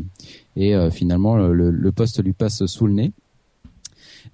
et 0.54 0.76
euh, 0.76 0.90
finalement 0.90 1.36
le, 1.36 1.92
poste 1.92 2.22
lui 2.22 2.32
passe 2.32 2.64
sous 2.66 2.86
le 2.86 2.92
nez. 2.92 3.12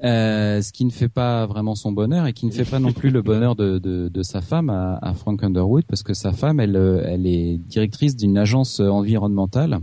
Ce 0.02 0.70
qui 0.70 0.84
ne 0.84 0.90
fait 0.90 1.08
pas 1.08 1.46
vraiment 1.46 1.74
son 1.74 1.90
bonheur 1.90 2.26
et 2.26 2.34
qui 2.34 2.44
ne 2.44 2.50
fait 2.50 2.66
pas 2.66 2.80
non 2.80 2.92
plus 2.92 3.08
le 3.08 3.22
bonheur 3.22 3.56
de, 3.56 3.78
de, 3.78 4.22
sa 4.22 4.42
femme 4.42 4.68
à, 4.68 5.14
Frank 5.14 5.42
Underwood 5.42 5.84
parce 5.88 6.02
que 6.02 6.12
sa 6.12 6.32
femme 6.32 6.60
elle 6.60 6.76
elle 7.04 7.26
est 7.26 7.56
directrice 7.56 8.14
d'une 8.14 8.36
agence 8.36 8.78
environnementale 8.78 9.80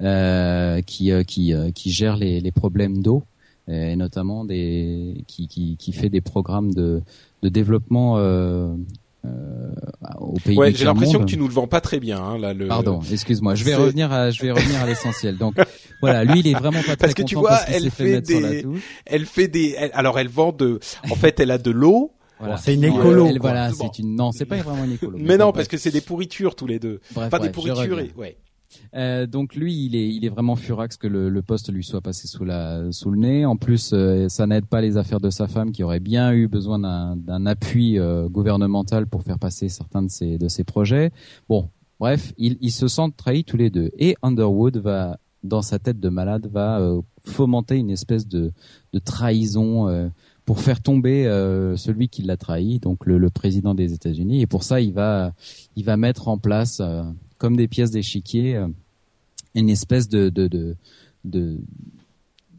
qui 0.00 1.12
qui 1.26 1.54
qui 1.74 1.90
gère 1.90 2.16
les, 2.16 2.40
les 2.40 2.52
problèmes 2.52 3.02
d'eau 3.02 3.22
et 3.68 3.96
notamment 3.96 4.44
des 4.44 5.24
qui, 5.26 5.46
qui 5.48 5.76
qui 5.78 5.92
fait 5.92 6.10
des 6.10 6.20
programmes 6.20 6.74
de 6.74 7.00
de 7.42 7.48
développement 7.48 8.18
au 10.20 10.34
pays 10.44 10.56
Ouais, 10.56 10.70
du 10.72 10.78
j'ai 10.78 10.84
l'impression 10.84 11.20
que 11.20 11.24
tu 11.24 11.36
nous 11.36 11.48
le 11.48 11.54
vends 11.54 11.66
pas 11.66 11.80
très 11.80 12.00
bien 12.00 12.18
hein, 12.22 12.38
là 12.38 12.52
le 12.54 12.66
Pardon, 12.68 13.00
excuse-moi. 13.10 13.54
Je 13.54 13.64
vais 13.64 13.74
revenir 13.74 14.12
à, 14.12 14.30
je 14.30 14.42
vais 14.42 14.50
revenir 14.50 14.80
à 14.82 14.86
l'essentiel. 14.86 15.36
Donc, 15.36 15.54
voilà, 16.00 16.24
lui, 16.24 16.40
il 16.40 16.48
est 16.48 16.54
vraiment 16.54 16.78
pas 16.80 16.94
très 16.94 16.96
Parce 16.96 17.14
que 17.14 17.22
tu 17.22 17.34
vois, 17.34 17.50
parce 17.50 17.64
qu'il 17.66 17.74
elle 17.74 17.82
s'est 17.82 17.90
fait, 17.90 18.04
fait 18.04 18.12
mettre 18.12 18.28
sur 18.30 18.40
la 18.40 18.50
des- 18.50 18.62
touche. 18.62 18.80
Elle 19.06 19.26
fait 19.26 19.48
des 19.48 19.74
elle- 19.78 19.90
alors 19.94 20.18
elle 20.18 20.28
vend 20.28 20.52
de 20.52 20.78
en 21.10 21.14
fait 21.14 21.38
elle 21.40 21.50
a 21.50 21.58
de 21.58 21.70
l'eau 21.70 22.12
Voilà. 22.38 22.56
c'est 22.56 22.74
une 22.74 22.82
Non, 22.86 22.98
écolo, 22.98 23.26
elle- 23.28 23.38
voilà, 23.40 23.70
Bon. 23.70 23.76
c'est 23.80 23.98
une, 24.02 24.14
non, 24.14 24.30
c'est 24.32 24.44
pas 24.44 24.56
vraiment 24.56 24.84
une 24.84 24.92
écolo. 24.92 25.16
Mais 25.20 25.36
non, 25.36 25.52
parce 25.52 25.68
que 25.68 25.76
c'est 25.78 25.90
des 25.90 26.00
pourritures 26.02 26.54
tous 26.54 26.66
les 26.66 26.78
deux. 26.78 27.00
bref, 27.14 27.30
Pas 27.30 27.38
des 27.38 27.48
bref, 27.48 27.64
je 27.66 27.72
pourritures 27.72 28.00
et 28.00 28.12
ouais. 28.16 28.36
Euh, 28.94 29.26
donc 29.26 29.54
lui, 29.54 29.86
il 29.86 29.94
est, 29.94 30.08
il 30.08 30.24
est 30.24 30.28
vraiment 30.28 30.56
furax 30.56 30.96
que 30.96 31.06
le, 31.06 31.28
le 31.28 31.42
poste 31.42 31.72
lui 31.72 31.84
soit 31.84 32.00
passé 32.00 32.26
sous 32.26 32.44
la, 32.44 32.90
sous 32.92 33.10
le 33.10 33.18
nez. 33.18 33.44
En 33.44 33.56
plus, 33.56 33.90
euh, 33.92 34.28
ça 34.28 34.46
n'aide 34.46 34.66
pas 34.66 34.80
les 34.80 34.96
affaires 34.96 35.20
de 35.20 35.30
sa 35.30 35.48
femme, 35.48 35.72
qui 35.72 35.82
aurait 35.82 36.00
bien 36.00 36.32
eu 36.32 36.48
besoin 36.48 36.78
d'un, 36.78 37.46
appui 37.46 37.98
euh, 37.98 38.28
gouvernemental 38.28 39.06
pour 39.06 39.22
faire 39.22 39.38
passer 39.38 39.68
certains 39.68 40.02
de 40.02 40.10
ses, 40.10 40.38
de 40.38 40.48
ses 40.48 40.64
projets. 40.64 41.10
Bon, 41.48 41.68
bref, 42.00 42.32
ils, 42.38 42.56
ils 42.60 42.72
se 42.72 42.88
sentent 42.88 43.16
trahis 43.16 43.44
tous 43.44 43.56
les 43.56 43.70
deux. 43.70 43.90
Et 43.98 44.16
Underwood 44.22 44.78
va, 44.78 45.18
dans 45.42 45.62
sa 45.62 45.78
tête 45.78 46.00
de 46.00 46.08
malade, 46.08 46.48
va 46.52 46.80
euh, 46.80 47.00
fomenter 47.24 47.76
une 47.76 47.90
espèce 47.90 48.26
de, 48.26 48.52
de 48.92 48.98
trahison. 48.98 49.88
euh, 49.88 50.08
pour 50.46 50.60
faire 50.60 50.80
tomber 50.80 51.26
euh, 51.26 51.76
celui 51.76 52.08
qui 52.08 52.22
l'a 52.22 52.36
trahi, 52.36 52.78
donc 52.78 53.04
le, 53.04 53.18
le 53.18 53.30
président 53.30 53.74
des 53.74 53.92
États-Unis, 53.92 54.42
et 54.42 54.46
pour 54.46 54.62
ça 54.62 54.80
il 54.80 54.92
va, 54.92 55.32
il 55.74 55.84
va 55.84 55.96
mettre 55.96 56.28
en 56.28 56.38
place 56.38 56.78
euh, 56.80 57.02
comme 57.38 57.56
des 57.56 57.68
pièces 57.68 57.90
d'échiquier 57.90 58.56
euh, 58.56 58.68
une 59.54 59.70
espèce 59.70 60.08
de 60.08 60.28
de 60.28 60.46
de 60.48 60.76
de, 61.24 61.58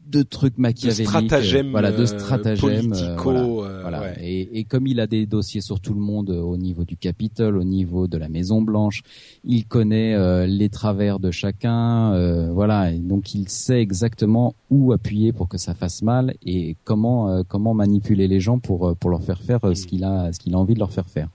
de 0.10 0.24
trucs 0.24 0.58
machiavéliques, 0.58 1.08
stratagème, 1.08 1.68
euh, 1.68 1.72
voilà, 1.72 1.92
de 1.92 2.02
euh, 2.04 2.06
stratagèmes, 2.06 2.94
euh, 2.94 3.16
voilà. 3.18 3.44
euh, 3.44 3.82
Voilà. 3.82 4.02
ouais. 4.02 4.16
Et, 4.22 4.60
et 4.60 4.64
comme 4.64 4.88
il 4.88 5.00
a 5.00 5.08
des 5.08 5.26
dossiers 5.26 5.62
sur 5.62 5.80
tout 5.80 5.94
le 5.94 6.00
monde 6.00 6.30
au 6.30 6.56
niveau 6.58 6.84
du 6.86 6.96
Capitole, 6.98 7.58
au 7.58 7.64
niveau 7.64 8.08
de 8.08 8.18
la 8.18 8.30
Maison 8.30 8.62
Blanche, 8.62 9.04
il 9.44 9.66
connaît 9.66 10.48
les 10.48 10.70
travers 10.70 11.20
de 11.20 11.30
chacun, 11.32 12.50
voilà. 12.52 12.92
Et 12.94 13.00
donc 13.00 13.36
il 13.36 13.48
sait 13.50 13.80
exactement 13.82 14.56
où 14.70 14.92
appuyer 14.94 15.32
pour 15.34 15.48
que 15.50 15.58
ça 15.58 15.74
fasse 15.74 16.02
mal 16.02 16.36
et 16.46 16.76
comment 16.86 17.44
comment 17.44 17.74
manipuler 17.74 18.28
les 18.28 18.40
gens 18.40 18.60
pour 18.60 18.96
pour 18.98 19.10
leur 19.10 19.24
faire 19.24 19.42
faire 19.42 19.60
ce 19.76 19.86
qu'il 19.86 20.04
a 20.04 20.32
ce 20.34 20.40
qu'il 20.40 20.54
a 20.56 20.58
envie 20.58 20.74
de 20.74 20.80
leur 20.80 20.92
faire 20.92 21.08
faire. 21.10 21.30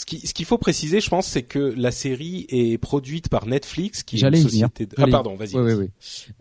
Ce 0.00 0.06
qui- 0.06 0.26
ce 0.26 0.32
qu'il 0.32 0.46
faut 0.46 0.56
préciser, 0.56 0.98
je 1.02 1.10
pense, 1.10 1.26
c'est 1.26 1.42
que 1.42 1.58
la 1.76 1.90
série 1.90 2.46
est 2.48 2.78
produite 2.78 3.28
par 3.28 3.44
Netflix, 3.46 4.02
qui 4.02 4.16
est 4.16 4.22
une 4.26 4.34
société. 4.36 4.86
De... 4.86 4.94
Ah 4.96 5.04
pardon, 5.10 5.36
vas-y. 5.36 5.54
Oui, 5.56 5.60
oui, 5.60 5.74
vas-y. 5.74 5.78
oui. 5.80 5.90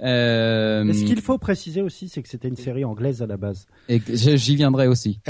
Euh, 0.02 0.94
ce 0.94 1.04
qu'il 1.04 1.20
faut 1.22 1.38
préciser 1.38 1.82
aussi, 1.82 2.08
c'est 2.08 2.22
que 2.24 2.30
c'était 2.30 2.48
une 2.48 2.56
série 2.56 2.86
anglaise 2.86 3.22
à 3.22 3.28
la 3.28 3.36
base. 3.36 3.66
et 3.90 4.00
j'y 4.16 4.56
viendrai 4.56 4.88
aussi. 4.88 5.20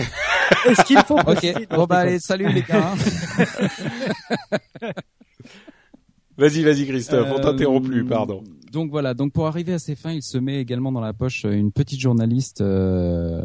Est-ce 0.68 0.84
qu'il 0.86 1.00
faut 1.00 1.18
Ok. 1.18 1.24
préciser 1.26 1.66
Bon 1.72 1.86
bah 1.86 1.98
allez, 2.00 2.20
salut 2.20 2.52
les 2.54 2.62
gars. 2.62 2.94
Vas-y, 6.38 6.64
vas-y, 6.64 6.86
Christophe. 6.88 7.28
On 7.32 7.40
Euh, 7.40 7.42
t'interrompt 7.42 7.86
plus, 7.88 8.06
pardon. 8.06 8.44
Donc 8.72 8.92
voilà, 8.92 9.14
donc 9.14 9.34
pour 9.34 9.48
arriver 9.48 9.74
à 9.74 9.80
ses 9.80 9.96
fins, 9.96 10.12
il 10.12 10.22
se 10.22 10.38
met 10.38 10.60
également 10.62 10.92
dans 10.92 11.02
la 11.02 11.14
poche 11.14 11.46
euh, 11.46 11.52
une 11.52 11.72
petite 11.72 12.00
journaliste. 12.00 12.62
euh, 12.62 13.42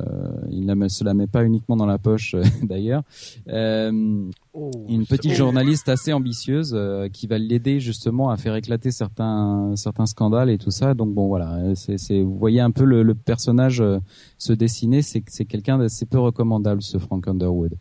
il 0.51 0.67
ne 0.67 0.89
se 0.89 1.05
la 1.05 1.15
met 1.15 1.27
pas 1.27 1.45
uniquement 1.45 1.77
dans 1.77 1.87
la 1.87 1.99
poche 1.99 2.35
euh, 2.35 2.43
d'ailleurs. 2.63 3.03
Euh, 3.49 4.31
Oh, 4.57 4.71
une 4.89 5.05
petite 5.05 5.33
journaliste 5.33 5.89
assez 5.89 6.13
ambitieuse 6.13 6.75
euh, 6.77 7.09
qui 7.09 7.27
va 7.27 7.39
l'aider 7.39 7.81
justement 7.81 8.31
à 8.31 8.37
faire 8.37 8.55
éclater 8.55 8.93
certains 8.93 9.73
certains 9.75 10.07
scandales 10.07 10.49
et 10.49 10.59
tout 10.59 10.71
ça. 10.71 10.95
Donc 10.95 11.13
bon 11.13 11.27
voilà, 11.27 11.75
c'est 11.75 12.23
vous 12.23 12.39
voyez 12.39 12.61
un 12.61 12.71
peu 12.71 12.85
le, 12.85 13.03
le 13.03 13.15
personnage 13.17 13.81
euh, 13.81 13.99
se 14.39 14.53
dessiner. 14.53 15.03
C'est 15.03 15.25
c'est 15.27 15.45
quelqu'un 15.45 15.79
d'assez 15.79 16.07
peu 16.07 16.21
recommandable 16.21 16.83
ce 16.83 16.99
Frank 16.99 17.27
Underwood. 17.27 17.75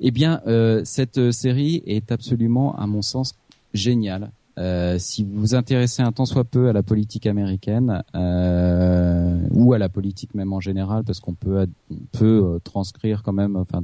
Eh 0.00 0.10
bien, 0.10 0.42
euh, 0.46 0.82
cette 0.84 1.30
série 1.30 1.82
est 1.86 2.12
absolument, 2.12 2.76
à 2.76 2.86
mon 2.86 3.00
sens, 3.00 3.32
géniale. 3.72 4.30
Euh, 4.56 4.98
si 4.98 5.24
vous 5.24 5.40
vous 5.40 5.54
intéressez 5.54 6.02
un 6.02 6.12
tant 6.12 6.26
soit 6.26 6.44
peu 6.44 6.68
à 6.68 6.72
la 6.72 6.84
politique 6.84 7.26
américaine 7.26 8.04
euh, 8.14 9.40
ou 9.50 9.72
à 9.72 9.78
la 9.78 9.88
politique 9.88 10.34
même 10.34 10.52
en 10.52 10.60
général, 10.60 11.02
parce 11.04 11.20
qu'on 11.20 11.34
peut 11.34 11.66
on 11.90 11.96
peut 12.12 12.42
euh, 12.44 12.58
transcrire 12.60 13.22
quand 13.22 13.32
même, 13.32 13.56
enfin 13.56 13.82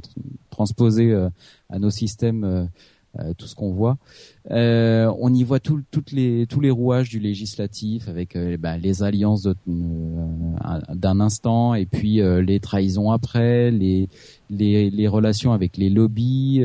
transposer 0.49 1.11
euh, 1.11 1.29
à 1.69 1.79
nos 1.79 1.89
systèmes 1.89 2.69
euh, 3.19 3.33
tout 3.37 3.45
ce 3.45 3.55
qu'on 3.55 3.71
voit. 3.71 3.97
Euh, 4.51 5.11
on 5.19 5.33
y 5.33 5.43
voit 5.43 5.59
tout, 5.59 5.81
toutes 5.91 6.11
les, 6.11 6.47
tous 6.47 6.61
les 6.61 6.71
rouages 6.71 7.09
du 7.09 7.19
législatif 7.19 8.07
avec 8.07 8.35
euh, 8.35 8.57
bah, 8.57 8.77
les 8.77 9.03
alliances 9.03 9.47
euh, 9.47 9.53
d'un 9.67 11.19
instant 11.19 11.73
et 11.73 11.85
puis 11.85 12.21
euh, 12.21 12.41
les 12.41 12.59
trahisons 12.59 13.11
après, 13.11 13.69
les, 13.71 14.07
les, 14.49 14.89
les 14.89 15.07
relations 15.07 15.51
avec 15.51 15.77
les 15.77 15.89
lobbies, 15.89 16.63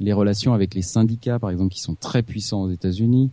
les 0.00 0.12
relations 0.12 0.54
avec 0.54 0.74
les 0.74 0.82
syndicats 0.82 1.38
par 1.38 1.50
exemple 1.50 1.72
qui 1.72 1.80
sont 1.80 1.94
très 1.94 2.22
puissants 2.22 2.62
aux 2.62 2.70
États-Unis. 2.70 3.30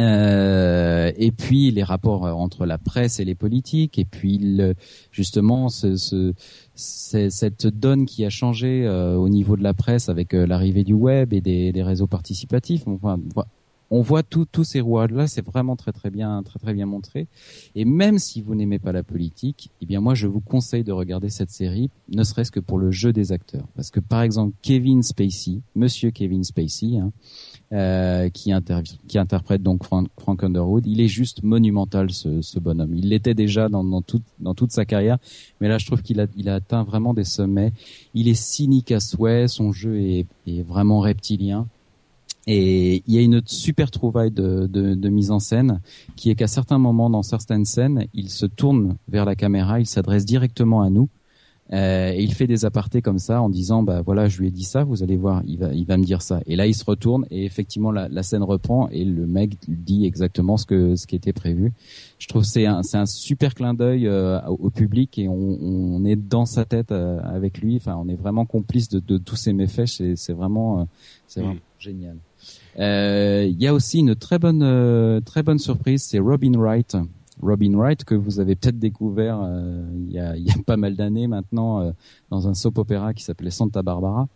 Euh, 0.00 1.12
et 1.16 1.30
puis 1.30 1.70
les 1.70 1.82
rapports 1.82 2.26
euh, 2.26 2.32
entre 2.32 2.64
la 2.64 2.78
presse 2.78 3.20
et 3.20 3.24
les 3.24 3.34
politiques, 3.34 3.98
et 3.98 4.04
puis 4.04 4.58
justement 5.12 5.68
ce, 5.68 5.96
ce, 5.96 6.32
cette 6.74 7.66
donne 7.66 8.06
qui 8.06 8.24
a 8.24 8.30
changé 8.30 8.86
euh, 8.86 9.16
au 9.16 9.28
niveau 9.28 9.56
de 9.56 9.62
la 9.62 9.74
presse 9.74 10.08
avec 10.08 10.32
l'arrivée 10.32 10.84
du 10.84 10.94
web 10.94 11.32
et 11.32 11.40
des, 11.40 11.82
réseaux 11.82 12.06
participatifs. 12.06 12.82
Enfin, 12.86 13.18
vo- 13.34 13.44
on 13.92 14.02
voit 14.02 14.22
tous 14.22 14.62
ces 14.62 14.80
rouages 14.80 15.10
là, 15.10 15.26
c'est 15.26 15.44
vraiment 15.44 15.74
très 15.74 15.90
très 15.90 16.10
bien 16.10 16.42
très 16.44 16.60
très 16.60 16.72
bien 16.74 16.86
montré. 16.86 17.26
Et 17.74 17.84
même 17.84 18.18
si 18.20 18.40
vous 18.40 18.54
n'aimez 18.54 18.78
pas 18.78 18.92
la 18.92 19.02
politique, 19.02 19.70
eh 19.82 19.86
bien 19.86 20.00
moi 20.00 20.14
je 20.14 20.28
vous 20.28 20.40
conseille 20.40 20.84
de 20.84 20.92
regarder 20.92 21.28
cette 21.28 21.50
série, 21.50 21.90
ne 22.08 22.22
serait-ce 22.22 22.52
que 22.52 22.60
pour 22.60 22.78
le 22.78 22.90
jeu 22.92 23.12
des 23.12 23.32
acteurs, 23.32 23.66
parce 23.74 23.90
que 23.90 23.98
par 24.00 24.22
exemple 24.22 24.54
Kevin 24.62 25.02
Spacey, 25.02 25.60
Monsieur 25.74 26.10
Kevin 26.12 26.44
Spacey, 26.44 26.98
hein, 26.98 27.10
euh, 27.72 28.28
qui, 28.30 28.52
qui 29.06 29.18
interprète 29.18 29.62
donc 29.62 29.84
Frank, 29.84 30.42
Underwood. 30.42 30.86
Il 30.86 31.00
est 31.00 31.08
juste 31.08 31.42
monumental 31.42 32.10
ce, 32.10 32.42
ce 32.42 32.58
bonhomme. 32.58 32.94
Il 32.94 33.10
l'était 33.10 33.34
déjà 33.34 33.68
dans, 33.68 33.84
dans, 33.84 34.02
toute, 34.02 34.24
dans 34.40 34.54
toute 34.54 34.72
sa 34.72 34.84
carrière, 34.84 35.18
mais 35.60 35.68
là 35.68 35.78
je 35.78 35.86
trouve 35.86 36.02
qu'il 36.02 36.20
a, 36.20 36.26
il 36.36 36.48
a 36.48 36.56
atteint 36.56 36.82
vraiment 36.82 37.14
des 37.14 37.24
sommets. 37.24 37.72
Il 38.14 38.28
est 38.28 38.34
cynique 38.34 38.90
à 38.92 39.00
souhait, 39.00 39.48
son 39.48 39.72
jeu 39.72 40.00
est, 40.00 40.26
est 40.46 40.62
vraiment 40.62 41.00
reptilien. 41.00 41.66
Et 42.46 43.02
il 43.06 43.14
y 43.14 43.18
a 43.18 43.20
une 43.20 43.42
super 43.46 43.90
trouvaille 43.90 44.30
de, 44.30 44.66
de, 44.66 44.94
de 44.94 45.08
mise 45.08 45.30
en 45.30 45.38
scène 45.38 45.80
qui 46.16 46.30
est 46.30 46.34
qu'à 46.34 46.48
certains 46.48 46.78
moments 46.78 47.10
dans 47.10 47.22
certaines 47.22 47.66
scènes, 47.66 48.06
il 48.14 48.30
se 48.30 48.46
tourne 48.46 48.96
vers 49.08 49.24
la 49.24 49.36
caméra, 49.36 49.78
il 49.78 49.86
s'adresse 49.86 50.24
directement 50.24 50.82
à 50.82 50.90
nous 50.90 51.08
euh, 51.72 52.10
et 52.12 52.22
il 52.22 52.34
fait 52.34 52.46
des 52.46 52.64
apartés 52.64 53.00
comme 53.00 53.18
ça 53.18 53.40
en 53.40 53.48
disant 53.48 53.82
bah 53.82 54.02
voilà 54.02 54.28
je 54.28 54.40
lui 54.40 54.48
ai 54.48 54.50
dit 54.50 54.64
ça 54.64 54.82
vous 54.82 55.04
allez 55.04 55.16
voir 55.16 55.42
il 55.46 55.58
va 55.58 55.72
il 55.72 55.86
va 55.86 55.96
me 55.96 56.04
dire 56.04 56.22
ça. 56.22 56.40
Et 56.46 56.56
là 56.56 56.66
il 56.66 56.74
se 56.74 56.84
retourne 56.84 57.26
et 57.30 57.44
effectivement 57.44 57.92
la, 57.92 58.08
la 58.08 58.22
scène 58.22 58.42
reprend 58.42 58.88
et 58.88 59.04
le 59.04 59.26
mec 59.26 59.56
dit 59.68 60.04
exactement 60.04 60.56
ce 60.56 60.66
que 60.66 60.96
ce 60.96 61.06
qui 61.06 61.14
était 61.14 61.32
prévu. 61.32 61.72
Je 62.18 62.26
trouve 62.26 62.44
c'est 62.44 62.66
un 62.66 62.82
c'est 62.82 62.98
un 62.98 63.06
super 63.06 63.54
clin 63.54 63.74
d'œil 63.74 64.06
euh, 64.08 64.40
au, 64.46 64.70
public 64.70 65.18
et 65.18 65.28
on, 65.28 65.58
on 65.60 66.04
est 66.04 66.16
dans 66.16 66.46
sa 66.46 66.64
tête 66.64 66.90
euh, 66.90 67.20
avec 67.22 67.58
lui. 67.58 67.76
Enfin 67.76 67.96
on 67.96 68.08
est 68.08 68.16
vraiment 68.16 68.46
complice 68.46 68.88
de, 68.88 68.98
de 68.98 69.18
tous 69.18 69.36
ses 69.36 69.52
méfaits. 69.52 69.86
C'est 69.86 70.16
c'est 70.16 70.32
vraiment 70.32 70.80
euh, 70.80 70.84
c'est 71.28 71.40
vraiment 71.40 71.60
génial. 71.78 72.16
Euh, 72.78 73.46
il 73.48 73.60
y 73.60 73.66
a 73.66 73.74
aussi 73.74 73.98
une 73.98 74.14
très 74.14 74.38
bonne 74.38 74.62
euh, 74.62 75.20
très 75.20 75.42
bonne 75.42 75.58
surprise 75.58 76.02
c'est 76.02 76.18
Robin 76.18 76.52
Wright 76.56 76.96
Robin 77.42 77.74
Wright 77.74 78.04
que 78.04 78.14
vous 78.14 78.40
avez 78.40 78.54
peut-être 78.56 78.78
découvert 78.78 79.40
euh, 79.42 79.82
il, 80.06 80.12
y 80.12 80.18
a, 80.18 80.36
il 80.36 80.44
y 80.44 80.50
a 80.50 80.54
pas 80.66 80.76
mal 80.76 80.94
d'années 80.96 81.26
maintenant 81.26 81.80
euh, 81.80 81.92
dans 82.30 82.48
un 82.48 82.54
soap 82.54 82.78
opéra 82.78 83.14
qui 83.14 83.22
s'appelait 83.24 83.50
Santa 83.50 83.82
Barbara. 83.82 84.28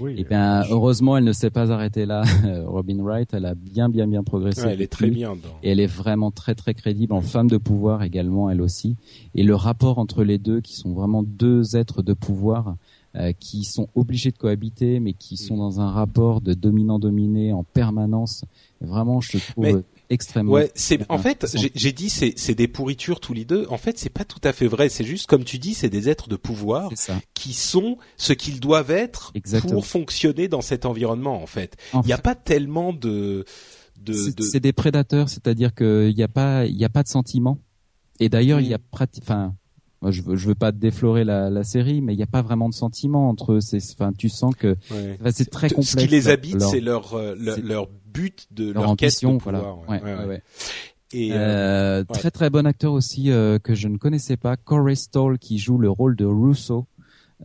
Oui, 0.00 0.16
Et 0.18 0.24
bien 0.24 0.64
heureusement 0.70 1.16
elle 1.16 1.24
ne 1.24 1.32
s'est 1.32 1.48
pas 1.50 1.72
arrêtée 1.72 2.04
là. 2.04 2.22
Robin 2.66 2.98
Wright, 3.02 3.32
elle 3.32 3.46
a 3.46 3.54
bien 3.54 3.88
bien 3.88 4.06
bien 4.06 4.22
progressé. 4.22 4.62
Ouais, 4.62 4.72
elle 4.74 4.82
est 4.82 4.92
très 4.92 5.08
bien 5.08 5.30
dans. 5.30 5.48
Et 5.62 5.70
elle 5.70 5.80
est 5.80 5.86
vraiment 5.86 6.30
très 6.30 6.54
très 6.54 6.74
crédible 6.74 7.14
en 7.14 7.22
femme 7.22 7.48
de 7.48 7.56
pouvoir 7.56 8.02
également 8.02 8.50
elle 8.50 8.60
aussi. 8.60 8.96
Et 9.34 9.42
le 9.42 9.54
rapport 9.54 9.98
entre 9.98 10.24
les 10.24 10.36
deux 10.36 10.60
qui 10.60 10.76
sont 10.76 10.92
vraiment 10.92 11.22
deux 11.22 11.74
êtres 11.74 12.02
de 12.02 12.12
pouvoir 12.12 12.76
euh, 13.16 13.32
qui 13.40 13.64
sont 13.64 13.88
obligés 13.94 14.30
de 14.30 14.36
cohabiter 14.36 15.00
mais 15.00 15.14
qui 15.14 15.38
sont 15.38 15.56
dans 15.56 15.80
un 15.80 15.90
rapport 15.90 16.42
de 16.42 16.52
dominant-dominé 16.52 17.54
en 17.54 17.64
permanence. 17.64 18.44
Vraiment 18.82 19.22
je 19.22 19.38
trouve 19.38 19.64
Mais- 19.64 19.74
extrêmement 20.10 20.52
Ouais, 20.52 20.70
c'est 20.74 21.00
en 21.10 21.18
fait, 21.18 21.46
j'ai 21.74 21.92
dit 21.92 22.10
c'est 22.10 22.34
c'est 22.36 22.54
des 22.54 22.68
pourritures 22.68 23.20
tous 23.20 23.34
les 23.34 23.44
deux. 23.44 23.66
En 23.70 23.78
fait, 23.78 23.98
c'est 23.98 24.10
pas 24.10 24.24
tout 24.24 24.40
à 24.44 24.52
fait 24.52 24.66
vrai. 24.66 24.88
C'est 24.88 25.04
juste 25.04 25.26
comme 25.26 25.44
tu 25.44 25.58
dis, 25.58 25.74
c'est 25.74 25.88
des 25.90 26.08
êtres 26.08 26.28
de 26.28 26.36
pouvoir 26.36 26.90
qui 27.34 27.52
sont 27.52 27.98
ce 28.16 28.32
qu'ils 28.32 28.60
doivent 28.60 28.90
être 28.90 29.30
Exactement. 29.34 29.74
pour 29.74 29.86
fonctionner 29.86 30.48
dans 30.48 30.60
cet 30.62 30.86
environnement. 30.86 31.42
En 31.42 31.46
fait, 31.46 31.76
il 31.94 32.00
n'y 32.06 32.12
a 32.12 32.16
fait- 32.16 32.22
pas 32.22 32.34
tellement 32.34 32.92
de 32.92 33.44
de, 34.00 34.12
C'est 34.12 34.38
de- 34.38 34.42
c'est 34.44 34.60
des 34.60 34.72
prédateurs, 34.72 35.28
c'est-à-dire 35.28 35.74
qu'il 35.74 36.14
n'y 36.14 36.22
a 36.22 36.28
pas, 36.28 36.66
il 36.66 36.76
y 36.76 36.84
a 36.84 36.88
pas 36.88 37.02
de 37.02 37.08
sentiment. 37.08 37.58
Et 38.20 38.28
d'ailleurs, 38.28 38.60
il 38.60 38.68
y 38.68 38.74
a 38.74 38.78
enfin, 39.22 39.54
moi, 40.02 40.10
je 40.10 40.22
veux, 40.22 40.36
je 40.36 40.46
veux 40.48 40.54
pas 40.54 40.70
déflorer 40.72 41.24
la, 41.24 41.50
la 41.50 41.64
série, 41.64 42.00
mais 42.00 42.14
il 42.14 42.16
n'y 42.16 42.22
a 42.22 42.26
pas 42.26 42.42
vraiment 42.42 42.68
de 42.68 42.74
sentiment 42.74 43.28
entre 43.28 43.54
eux. 43.54 43.60
C'est, 43.60 43.78
enfin, 43.94 44.12
tu 44.16 44.28
sens 44.28 44.54
que 44.54 44.76
Ouais. 44.90 45.16
enfin, 45.20 45.30
c'est 45.32 45.50
très 45.50 45.68
complexe. 45.68 45.90
Ce 45.92 45.96
qui 45.96 46.06
les 46.06 46.28
habite, 46.28 46.60
leur- 46.60 46.70
c'est 46.70 46.80
leur, 46.80 47.14
euh, 47.14 47.34
leur 47.62 47.88
but 48.12 48.46
de 48.52 48.70
leur 48.72 48.82
leur, 48.84 48.96
quête 48.96 49.08
ambition, 49.10 49.34
de 49.36 49.42
voilà. 49.42 49.58
pouvoir. 49.60 49.88
Ouais, 49.88 50.02
ouais, 50.02 50.12
ouais, 50.14 50.18
ouais. 50.20 50.26
ouais. 50.26 50.42
Et 51.12 51.32
euh, 51.32 51.36
Euh, 51.36 51.98
ouais. 52.00 52.04
Très 52.18 52.30
très 52.30 52.50
bon 52.50 52.66
acteur 52.66 52.92
aussi 52.92 53.30
euh, 53.30 53.58
que 53.58 53.74
je 53.74 53.88
ne 53.88 53.96
connaissais 53.96 54.36
pas, 54.36 54.56
Corey 54.56 54.94
Stoll 54.94 55.38
qui 55.38 55.58
joue 55.58 55.78
le 55.78 55.88
rôle 55.90 56.14
de 56.16 56.26
Russo, 56.26 56.86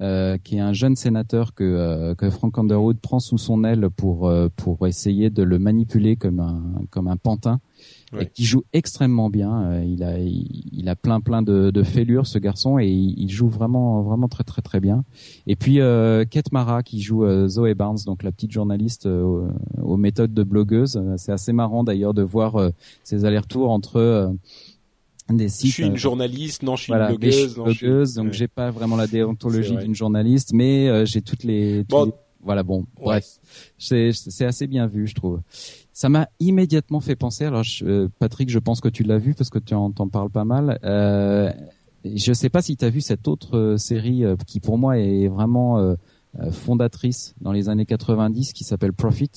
euh, 0.02 0.38
qui 0.44 0.58
est 0.58 0.60
un 0.60 0.74
jeune 0.74 0.96
sénateur 0.96 1.54
que 1.54 1.64
euh, 1.64 2.14
que 2.14 2.30
Frank 2.30 2.58
Underwood 2.58 2.98
prend 3.00 3.20
sous 3.20 3.38
son 3.38 3.64
aile 3.64 3.90
pour 3.90 4.28
euh, 4.28 4.50
pour 4.56 4.86
essayer 4.88 5.30
de 5.30 5.44
le 5.44 5.60
manipuler 5.60 6.18
comme 6.18 6.40
un 6.40 6.62
comme 6.90 7.08
un 7.08 7.16
pantin 7.16 7.60
et 8.22 8.26
qui 8.28 8.44
joue 8.46 8.64
extrêmement 8.74 9.30
bien. 9.30 9.64
Euh, 9.64 9.84
il 9.86 10.04
a 10.04 10.20
il, 10.20 10.64
il 10.72 10.90
a 10.90 10.96
plein 10.96 11.20
plein 11.22 11.42
de, 11.42 11.72
de 11.72 11.84
fêlures 11.84 12.28
ce 12.28 12.38
garçon 12.40 12.80
et 12.80 12.88
il, 12.88 13.16
il 13.18 13.30
joue 13.30 13.48
vraiment 13.50 14.02
vraiment 14.04 14.28
très 14.28 14.44
très 14.44 14.62
très 14.62 14.80
bien. 14.80 15.04
Et 15.48 15.56
puis 15.56 15.80
euh, 15.82 16.26
Kate 16.26 16.52
Mara 16.52 16.84
qui 16.84 17.02
joue 17.02 17.24
euh, 17.26 17.48
Zoe 17.48 17.74
Barnes, 17.76 18.00
donc 18.06 18.24
la 18.24 18.32
petite 18.32 18.52
journaliste 18.52 19.06
euh, 19.06 19.48
aux, 19.82 19.98
méthodes 19.98 20.34
de 20.34 20.44
blogueuse. 20.44 20.98
Euh, 20.98 21.16
C'est 21.18 21.32
assez 21.32 21.54
marrant 21.54 21.84
d'ailleurs 21.84 22.14
de 22.14 22.22
voir 22.24 22.56
ces 23.04 23.26
allers-retours 23.26 23.70
entre 23.72 24.34
des 25.30 25.48
je 25.48 25.54
sites. 25.54 25.72
suis 25.72 25.86
une 25.86 25.96
journaliste, 25.98 26.64
non, 26.64 26.76
je 26.76 26.84
suis 26.84 26.92
voilà, 26.92 27.10
une 27.12 27.14
je 27.16 27.20
blogueuse, 27.20 27.42
je 27.68 27.72
suis- 27.72 27.86
blogueuse, 27.88 28.14
donc 28.16 28.26
ouais. 28.28 28.34
j'ai 28.34 28.48
pas 28.50 28.72
vraiment 28.72 28.98
la 28.98 29.08
déontologie 29.08 29.78
d'une 29.78 29.96
journaliste, 29.96 30.52
mais 30.54 30.90
euh, 30.90 31.06
j'ai 31.06 31.22
toutes 31.22 31.44
les, 31.46 31.86
tous 31.88 31.96
Bon. 31.96 32.06
les- 32.06 32.12
voilà 32.44 32.64
bon, 32.64 32.86
Ouais. 33.00 33.22
bref, 33.22 33.26
c'est 33.78 34.46
assez 34.46 34.68
bien 34.68 34.88
vu, 34.88 35.08
je 35.08 35.16
trouve. 35.16 35.42
Ça 35.94 36.10
m'a 36.10 36.28
immédiatement 36.40 37.00
fait 37.00 37.16
penser. 37.16 37.46
Alors, 37.46 37.64
je- 37.64 37.86
euh, 37.86 38.10
Patrick, 38.20 38.50
je 38.50 38.60
pense 38.60 38.82
que 38.82 38.90
tu 38.90 39.04
l'as 39.04 39.18
vu 39.20 39.34
parce 39.34 39.50
que 39.50 39.60
tu 39.60 39.74
en 39.74 39.92
t'en 39.92 40.08
parles 40.08 40.30
pas 40.30 40.44
mal. 40.46 40.80
Euh, 40.84 41.52
je 42.06 42.34
sais 42.34 42.50
pas 42.50 42.62
si 42.62 42.76
tu 42.76 42.84
as 42.86 42.90
vu 42.90 43.00
cette 43.02 43.28
autre 43.28 43.58
euh, 43.58 43.78
série 43.78 44.26
euh, 44.26 44.36
qui 44.48 44.60
pour 44.60 44.78
moi 44.78 44.98
est 45.00 45.28
vraiment 45.28 45.78
euh, 45.80 45.96
fondatrice 46.52 47.36
dans 47.42 47.52
les 47.52 47.70
années 47.70 47.86
90 47.86 48.54
qui 48.54 48.64
s'appelle 48.64 48.92
Profit. 48.94 49.30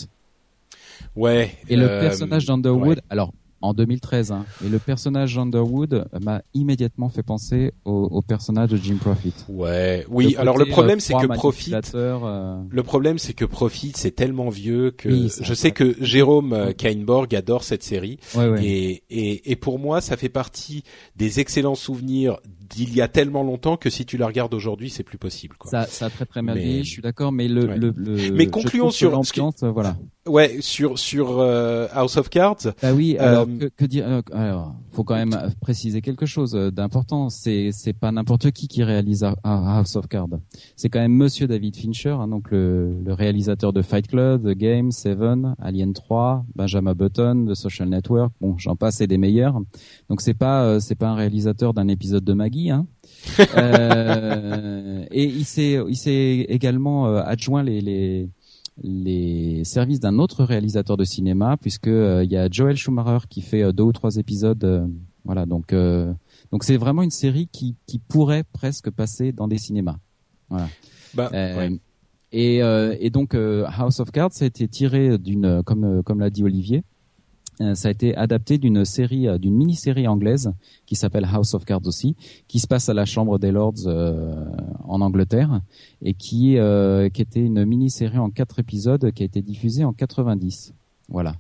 Ouais. 1.15 1.51
Et 1.69 1.77
le 1.77 1.87
personnage 1.87 2.47
d'Underwood, 2.47 2.97
ouais. 2.99 3.03
alors 3.11 3.33
en 3.63 3.73
2013, 3.75 4.33
hein, 4.33 4.45
et 4.65 4.69
le 4.69 4.79
personnage 4.79 5.35
d'Underwood 5.35 6.07
m'a 6.23 6.43
immédiatement 6.55 7.09
fait 7.09 7.23
penser 7.23 7.73
au, 7.85 8.09
au 8.11 8.23
personnage 8.23 8.71
de 8.71 8.77
Jim 8.77 8.97
Profit. 9.01 9.33
Ouais. 9.49 10.07
Oui. 10.11 10.33
Le 10.35 10.41
alors 10.41 10.57
le 10.59 10.65
côté, 10.65 10.73
problème, 10.73 10.99
euh, 10.99 11.01
c'est 11.01 11.15
que 11.15 11.27
Profit. 11.27 11.73
euh, 11.95 12.63
Le 12.69 12.83
problème, 12.83 13.19
c'est 13.19 13.33
que 13.33 13.45
Profit, 13.45 13.93
c'est 13.97 14.11
tellement 14.11 14.49
vieux 14.51 14.91
que 14.91 15.09
Oui, 15.09 15.33
je 15.41 15.55
sais 15.55 15.71
que 15.71 15.97
Jérôme 16.01 16.53
euh, 16.53 16.73
Kainborg 16.73 17.35
adore 17.35 17.65
cette 17.65 17.83
série 17.83 18.19
ouais, 18.37 18.49
ouais. 18.49 18.65
et, 18.65 19.03
et 19.11 19.53
et 19.53 19.57
pour 19.57 19.79
moi, 19.79 20.01
ça 20.01 20.17
fait 20.17 20.29
partie 20.29 20.83
des 21.17 21.41
excellents 21.41 21.75
souvenirs 21.75 22.39
d'il 22.69 22.95
y 22.95 23.01
a 23.01 23.09
tellement 23.09 23.43
longtemps 23.43 23.77
que 23.77 23.91
si 23.91 24.05
tu 24.07 24.17
la 24.17 24.27
regardes 24.27 24.55
aujourd'hui, 24.55 24.91
c'est 24.91 25.03
plus 25.03 25.19
possible. 25.19 25.57
Quoi. 25.59 25.71
Ça, 25.71 25.85
ça 25.87 26.07
a 26.07 26.11
très 26.11 26.27
très 26.27 26.43
mal 26.43 26.57
Mais- 26.57 26.83
je 26.85 26.91
suis 26.91 27.03
d'accord, 27.03 27.33
mais 27.33 27.49
le, 27.49 27.67
Ouais. 27.67 27.77
le, 27.79 27.93
le- 27.97 28.33
Mais 28.33 28.47
concluons 28.47 28.91
sur 28.91 29.11
ce 29.11 29.15
l'ambiance, 29.41 29.63
voilà. 29.65 29.97
Ouais, 30.27 30.57
sur 30.61 30.99
sur 30.99 31.39
euh, 31.39 31.87
House 31.93 32.17
of 32.17 32.29
Cards. 32.31 32.57
Bah 32.83 32.93
oui, 32.93 33.17
Euh, 33.21 33.29
alors 33.29 33.47
que, 33.47 33.67
que 33.77 33.85
dire 33.85 34.05
euh, 34.09 34.23
Alors, 34.33 34.75
faut 34.91 35.05
quand 35.05 35.15
même 35.15 35.53
préciser 35.61 36.01
quelque 36.01 36.27
chose 36.27 36.53
d'important. 36.53 37.29
C'est 37.31 37.71
c'est 37.73 37.93
pas 37.93 38.11
n'importe 38.11 38.51
qui 38.51 38.67
qui 38.67 38.83
réalise 38.83 39.25
House 39.45 39.95
of 39.95 40.09
Cards. 40.09 40.27
C'est 40.75 40.89
quand 40.89 40.99
même 40.99 41.13
Monsieur 41.13 41.47
David 41.47 41.77
Fincher, 41.77 42.11
hein, 42.11 42.27
donc 42.27 42.51
le, 42.51 42.97
le 43.05 43.13
réalisateur 43.13 43.73
de 43.73 43.83
Fight 43.83 44.09
Club, 44.09 44.43
The 44.53 44.57
Game, 44.59 44.91
Seven, 44.91 45.55
Alien 45.61 45.93
3, 45.93 46.45
Benjamin 46.57 46.95
Button, 46.95 47.47
The 47.49 47.55
Social 47.55 47.89
Network. 47.89 48.33
Bon, 48.41 48.57
j'en 48.59 48.75
passe 48.75 49.01
et 49.01 49.07
des 49.07 49.19
meilleurs. 49.19 49.61
Donc 50.11 50.21
c'est 50.23 50.35
pas 50.35 50.81
c'est 50.81 50.97
pas 50.97 51.09
un 51.11 51.15
réalisateur 51.15 51.73
d'un 51.73 51.87
épisode 51.87 52.25
de 52.25 52.33
Maggie. 52.33 52.56
Hein. 52.71 52.87
Euh, 53.57 55.05
et 55.11 55.25
il 55.25 55.45
s'est 55.45 55.79
il 55.89 55.97
s'est 55.97 56.47
également 56.49 57.07
euh, 57.09 57.23
adjoint 57.25 57.63
les 57.63 57.81
les 57.81 58.29
les 58.83 59.65
services 59.65 60.01
d'un 60.01 60.19
autre 60.19 60.45
réalisateur 60.45 60.97
de 60.97 61.05
cinéma 61.05 61.57
puisque 61.61 61.89
euh, 61.89 62.23
il 62.25 62.31
y 62.31 62.37
a 62.37 62.49
Joel 62.51 62.77
Schumacher 62.77 63.27
qui 63.29 63.41
fait 63.41 63.63
euh, 63.63 63.73
deux 63.73 63.85
ou 63.85 63.93
trois 63.93 64.17
épisodes 64.17 64.89
voilà 65.25 65.45
donc 65.47 65.75
donc 66.53 66.63
c'est 66.63 66.77
vraiment 66.77 67.03
une 67.03 67.11
série 67.11 67.49
qui 67.51 67.75
qui 67.87 67.99
pourrait 67.99 68.45
presque 68.53 68.91
passer 68.91 69.33
dans 69.33 69.49
des 69.49 69.59
cinémas 69.59 69.97
voilà 70.49 70.69
Bah, 71.15 71.31
ouais. 71.33 71.81
et 72.33 72.59
et 72.59 73.11
donc 73.11 73.35
House 73.35 73.99
of 73.99 74.13
Cards 74.13 74.31
a 74.41 74.45
été 74.45 74.69
tiré 74.69 75.19
d'une 75.19 75.63
comme 75.65 76.03
comme 76.05 76.21
l'a 76.21 76.31
dit 76.31 76.45
Olivier 76.45 76.85
ça 77.75 77.89
a 77.89 77.91
été 77.91 78.15
adapté 78.17 78.59
d'une 78.59 78.85
série, 78.85 79.29
euh, 79.29 79.39
d'une 79.39 79.57
mini-série 79.57 80.07
anglaise 80.07 80.53
qui 80.85 80.95
s'appelle 80.95 81.27
House 81.33 81.55
of 81.55 81.65
Cards 81.65 81.87
aussi, 81.87 82.17
qui 82.49 82.59
se 82.59 82.67
passe 82.67 82.89
à 82.89 82.95
la 82.95 83.05
Chambre 83.05 83.39
des 83.39 83.51
Lords 83.51 83.87
euh, 83.87 84.45
en 84.85 85.01
Angleterre 85.01 85.61
et 86.03 86.15
qui 86.15 86.59
euh, 86.59 87.09
qui 87.09 87.23
était 87.23 87.41
une 87.41 87.65
mini-série 87.65 88.19
en 88.19 88.31
quatre 88.31 88.59
épisodes 88.59 89.11
qui 89.13 89.23
a 89.23 89.27
été 89.27 89.41
diffusée 89.43 89.85
en 89.85 89.93
90. 89.93 90.75
Voilà. 91.09 91.35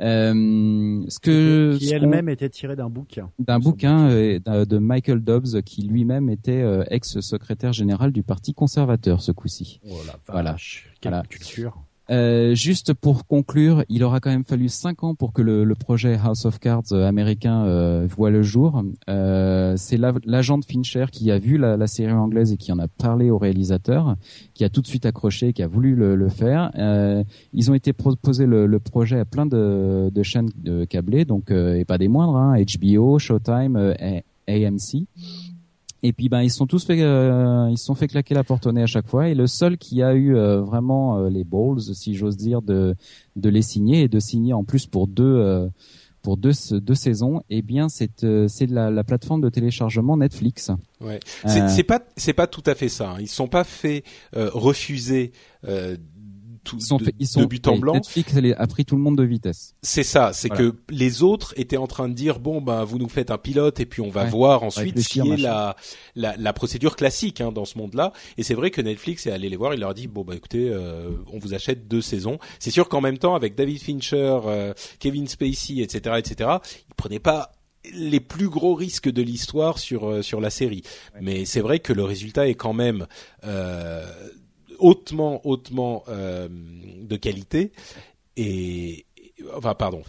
Euh, 0.00 1.04
ce 1.08 1.18
que 1.18 1.76
qui 1.78 1.90
elle-même 1.92 2.28
était 2.28 2.48
tirée 2.50 2.76
d'un 2.76 2.88
bouquin. 2.90 3.30
d'un 3.38 3.58
bouquin 3.58 4.08
euh, 4.10 4.64
de 4.64 4.78
Michael 4.78 5.20
Dobbs 5.24 5.62
qui 5.64 5.82
lui-même 5.82 6.28
était 6.28 6.62
euh, 6.62 6.84
ex-secrétaire 6.90 7.72
général 7.72 8.12
du 8.12 8.22
Parti 8.22 8.54
conservateur 8.54 9.22
ce 9.22 9.32
coup-ci. 9.32 9.80
Oh 9.90 9.96
la 10.06 10.18
Voilà. 10.28 10.56
quelle 11.00 11.12
Voilà. 11.12 11.26
culture. 11.28 11.82
Euh, 12.10 12.54
juste 12.54 12.94
pour 12.94 13.26
conclure, 13.26 13.84
il 13.90 14.02
aura 14.02 14.18
quand 14.20 14.30
même 14.30 14.44
fallu 14.44 14.68
cinq 14.68 15.04
ans 15.04 15.14
pour 15.14 15.32
que 15.34 15.42
le, 15.42 15.64
le 15.64 15.74
projet 15.74 16.18
House 16.22 16.46
of 16.46 16.58
Cards 16.58 16.92
euh, 16.92 17.06
américain 17.06 17.64
euh, 17.66 18.06
voit 18.08 18.30
le 18.30 18.42
jour. 18.42 18.82
Euh, 19.10 19.74
c'est 19.76 19.98
la- 19.98 20.14
l'agent 20.24 20.56
de 20.58 20.64
Fincher 20.64 21.04
qui 21.12 21.30
a 21.30 21.38
vu 21.38 21.58
la, 21.58 21.76
la 21.76 21.86
série 21.86 22.12
anglaise 22.12 22.52
et 22.52 22.56
qui 22.56 22.72
en 22.72 22.78
a 22.78 22.88
parlé 22.88 23.30
au 23.30 23.36
réalisateur, 23.36 24.16
qui 24.54 24.64
a 24.64 24.70
tout 24.70 24.80
de 24.80 24.86
suite 24.86 25.04
accroché, 25.04 25.52
qui 25.52 25.62
a 25.62 25.66
voulu 25.66 25.94
le, 25.94 26.16
le 26.16 26.28
faire. 26.30 26.70
Euh, 26.78 27.22
ils 27.52 27.70
ont 27.70 27.74
été 27.74 27.92
proposés 27.92 28.46
le, 28.46 28.66
le 28.66 28.78
projet 28.78 29.18
à 29.18 29.24
plein 29.24 29.44
de, 29.46 30.10
de 30.14 30.22
chaînes 30.22 30.48
de 30.56 30.84
câblées, 30.86 31.24
donc 31.26 31.50
et 31.50 31.84
pas 31.84 31.98
des 31.98 32.08
moindres, 32.08 32.36
hein, 32.36 32.54
HBO, 32.80 33.18
Showtime, 33.18 33.76
AMC. 34.48 35.06
Et 36.02 36.12
puis 36.12 36.28
ben 36.28 36.42
ils 36.42 36.50
sont 36.50 36.66
tous 36.66 36.84
fait 36.84 37.02
euh, 37.02 37.68
ils 37.70 37.78
sont 37.78 37.94
fait 37.96 38.06
claquer 38.06 38.34
la 38.34 38.44
porte 38.44 38.66
au 38.66 38.72
nez 38.72 38.82
à 38.82 38.86
chaque 38.86 39.08
fois 39.08 39.28
et 39.28 39.34
le 39.34 39.46
seul 39.48 39.76
qui 39.78 40.00
a 40.02 40.14
eu 40.14 40.36
euh, 40.36 40.60
vraiment 40.60 41.18
euh, 41.18 41.28
les 41.28 41.42
balls 41.42 41.80
si 41.80 42.14
j'ose 42.14 42.36
dire 42.36 42.62
de 42.62 42.94
de 43.34 43.48
les 43.48 43.62
signer 43.62 44.02
et 44.02 44.08
de 44.08 44.20
signer 44.20 44.52
en 44.52 44.62
plus 44.62 44.86
pour 44.86 45.08
deux 45.08 45.24
euh, 45.24 45.68
pour 46.22 46.36
deux 46.36 46.52
deux 46.70 46.94
saisons 46.94 47.42
eh 47.50 47.62
bien 47.62 47.88
c'est 47.88 48.22
euh, 48.22 48.46
c'est 48.48 48.66
la, 48.70 48.90
la 48.92 49.02
plateforme 49.02 49.40
de 49.40 49.48
téléchargement 49.48 50.16
Netflix. 50.16 50.70
Ouais. 51.00 51.18
C'est 51.46 51.62
Euh, 51.80 51.82
pas 51.84 52.00
c'est 52.16 52.32
pas 52.32 52.46
tout 52.46 52.62
à 52.66 52.76
fait 52.76 52.88
ça. 52.88 53.10
hein. 53.12 53.16
Ils 53.20 53.26
sont 53.28 53.48
pas 53.48 53.64
fait 53.64 54.04
euh, 54.36 54.50
refuser 54.52 55.32
euh, 55.66 55.96
tout, 56.68 56.76
Ils 56.78 56.84
sont 56.84 56.96
de, 56.98 57.04
fait- 57.04 57.14
ils 57.18 57.26
sont 57.26 57.40
de 57.40 57.46
but 57.46 57.66
en 57.68 57.78
blanc. 57.78 57.94
Netflix 57.94 58.32
a 58.56 58.66
pris 58.66 58.84
tout 58.84 58.96
le 58.96 59.02
monde 59.02 59.16
de 59.16 59.22
vitesse. 59.24 59.74
C'est 59.82 60.02
ça, 60.02 60.32
c'est 60.32 60.48
Voilà. 60.48 60.70
que 60.70 60.76
les 60.90 61.22
autres 61.22 61.54
étaient 61.56 61.76
en 61.76 61.86
train 61.86 62.08
de 62.08 62.14
dire 62.14 62.38
bon 62.40 62.60
ben 62.60 62.84
vous 62.84 62.98
nous 62.98 63.08
faites 63.08 63.30
un 63.30 63.38
pilote 63.38 63.80
et 63.80 63.86
puis 63.86 64.02
on 64.02 64.10
va 64.10 64.24
Ouais. 64.24 64.30
voir 64.30 64.62
ensuite 64.62 65.00
ce 65.00 65.08
qui 65.08 65.20
est 65.20 65.36
la 65.36 65.76
la 66.14 66.52
procédure 66.52 66.96
classique 66.96 67.40
hein, 67.40 67.52
dans 67.52 67.64
ce 67.64 67.78
monde-là. 67.78 68.12
Et 68.36 68.42
c'est 68.42 68.54
vrai 68.54 68.70
que 68.70 68.80
Netflix 68.80 69.26
est 69.26 69.30
allé 69.32 69.48
les 69.48 69.56
voir, 69.56 69.74
il 69.74 69.80
leur 69.80 69.90
a 69.90 69.94
dit 69.94 70.06
bon 70.08 70.22
bah 70.24 70.34
écoutez, 70.34 70.68
euh, 70.70 71.10
on 71.32 71.38
vous 71.38 71.54
achète 71.54 71.88
deux 71.88 72.02
saisons. 72.02 72.38
C'est 72.58 72.70
sûr 72.70 72.88
qu'en 72.88 73.00
même 73.00 73.18
temps 73.18 73.34
avec 73.34 73.54
David 73.54 73.80
Fincher, 73.82 74.40
euh, 74.46 74.74
Kevin 74.98 75.26
Spacey, 75.28 75.78
etc., 75.80 76.16
etc., 76.18 76.50
ils 76.88 76.94
prenaient 76.94 77.18
pas 77.20 77.52
les 77.94 78.20
plus 78.20 78.48
gros 78.48 78.74
risques 78.74 79.08
de 79.10 79.22
l'histoire 79.22 79.78
sur 79.78 80.08
euh, 80.10 80.20
sur 80.22 80.40
la 80.40 80.50
série. 80.50 80.82
Mais 81.20 81.44
c'est 81.44 81.60
vrai 81.60 81.78
que 81.78 81.92
le 81.92 82.04
résultat 82.04 82.48
est 82.48 82.54
quand 82.54 82.74
même 82.74 83.06
euh, 83.44 84.04
hautement 84.78 85.40
hautement 85.46 86.04
euh, 86.08 86.48
de 86.48 87.16
qualité 87.16 87.72
et 88.36 89.06
enfin 89.56 89.74
pardon, 89.74 90.02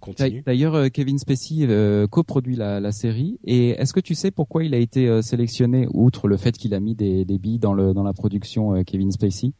continue. 0.00 0.42
D'ailleurs 0.44 0.74
euh, 0.74 0.88
Kevin 0.88 1.18
Spacey 1.18 1.66
euh, 1.68 2.06
coproduit 2.06 2.56
la, 2.56 2.92
série 2.92 3.38
et 3.44 3.70
est-ce 3.70 3.92
que 3.92 4.00
tu 4.00 4.14
sais 4.14 4.30
pourquoi 4.30 4.64
il 4.64 4.74
a 4.74 4.78
été 4.78 5.08
euh, 5.08 5.22
sélectionné 5.22 5.86
outre 5.92 6.28
le 6.28 6.36
fait 6.36 6.52
qu'il 6.52 6.74
a 6.74 6.80
mis 6.80 6.94
des, 6.94 7.24
billes 7.24 7.58
dans 7.58 7.74
la 7.74 8.12
production 8.12 8.82
Kevin 8.84 9.10
Spacey? 9.10 9.52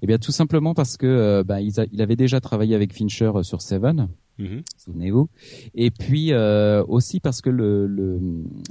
Eh 0.00 0.06
bien 0.06 0.18
tout 0.18 0.32
simplement 0.32 0.74
parce 0.74 0.96
que 0.96 1.42
bah, 1.42 1.60
il, 1.60 2.00
avait 2.00 2.16
déjà 2.16 2.40
travaillé 2.40 2.74
avec 2.74 2.92
Fincher 2.92 3.30
sur 3.42 3.60
Seven. 3.60 4.08
Mhm. 4.38 4.62
souvenez-vous. 4.78 5.28
Et 5.74 5.90
puis 5.90 6.32
euh, 6.32 6.82
aussi 6.88 7.20
parce 7.20 7.40
que 7.42 7.50
le, 7.50 7.86
le, 7.86 8.18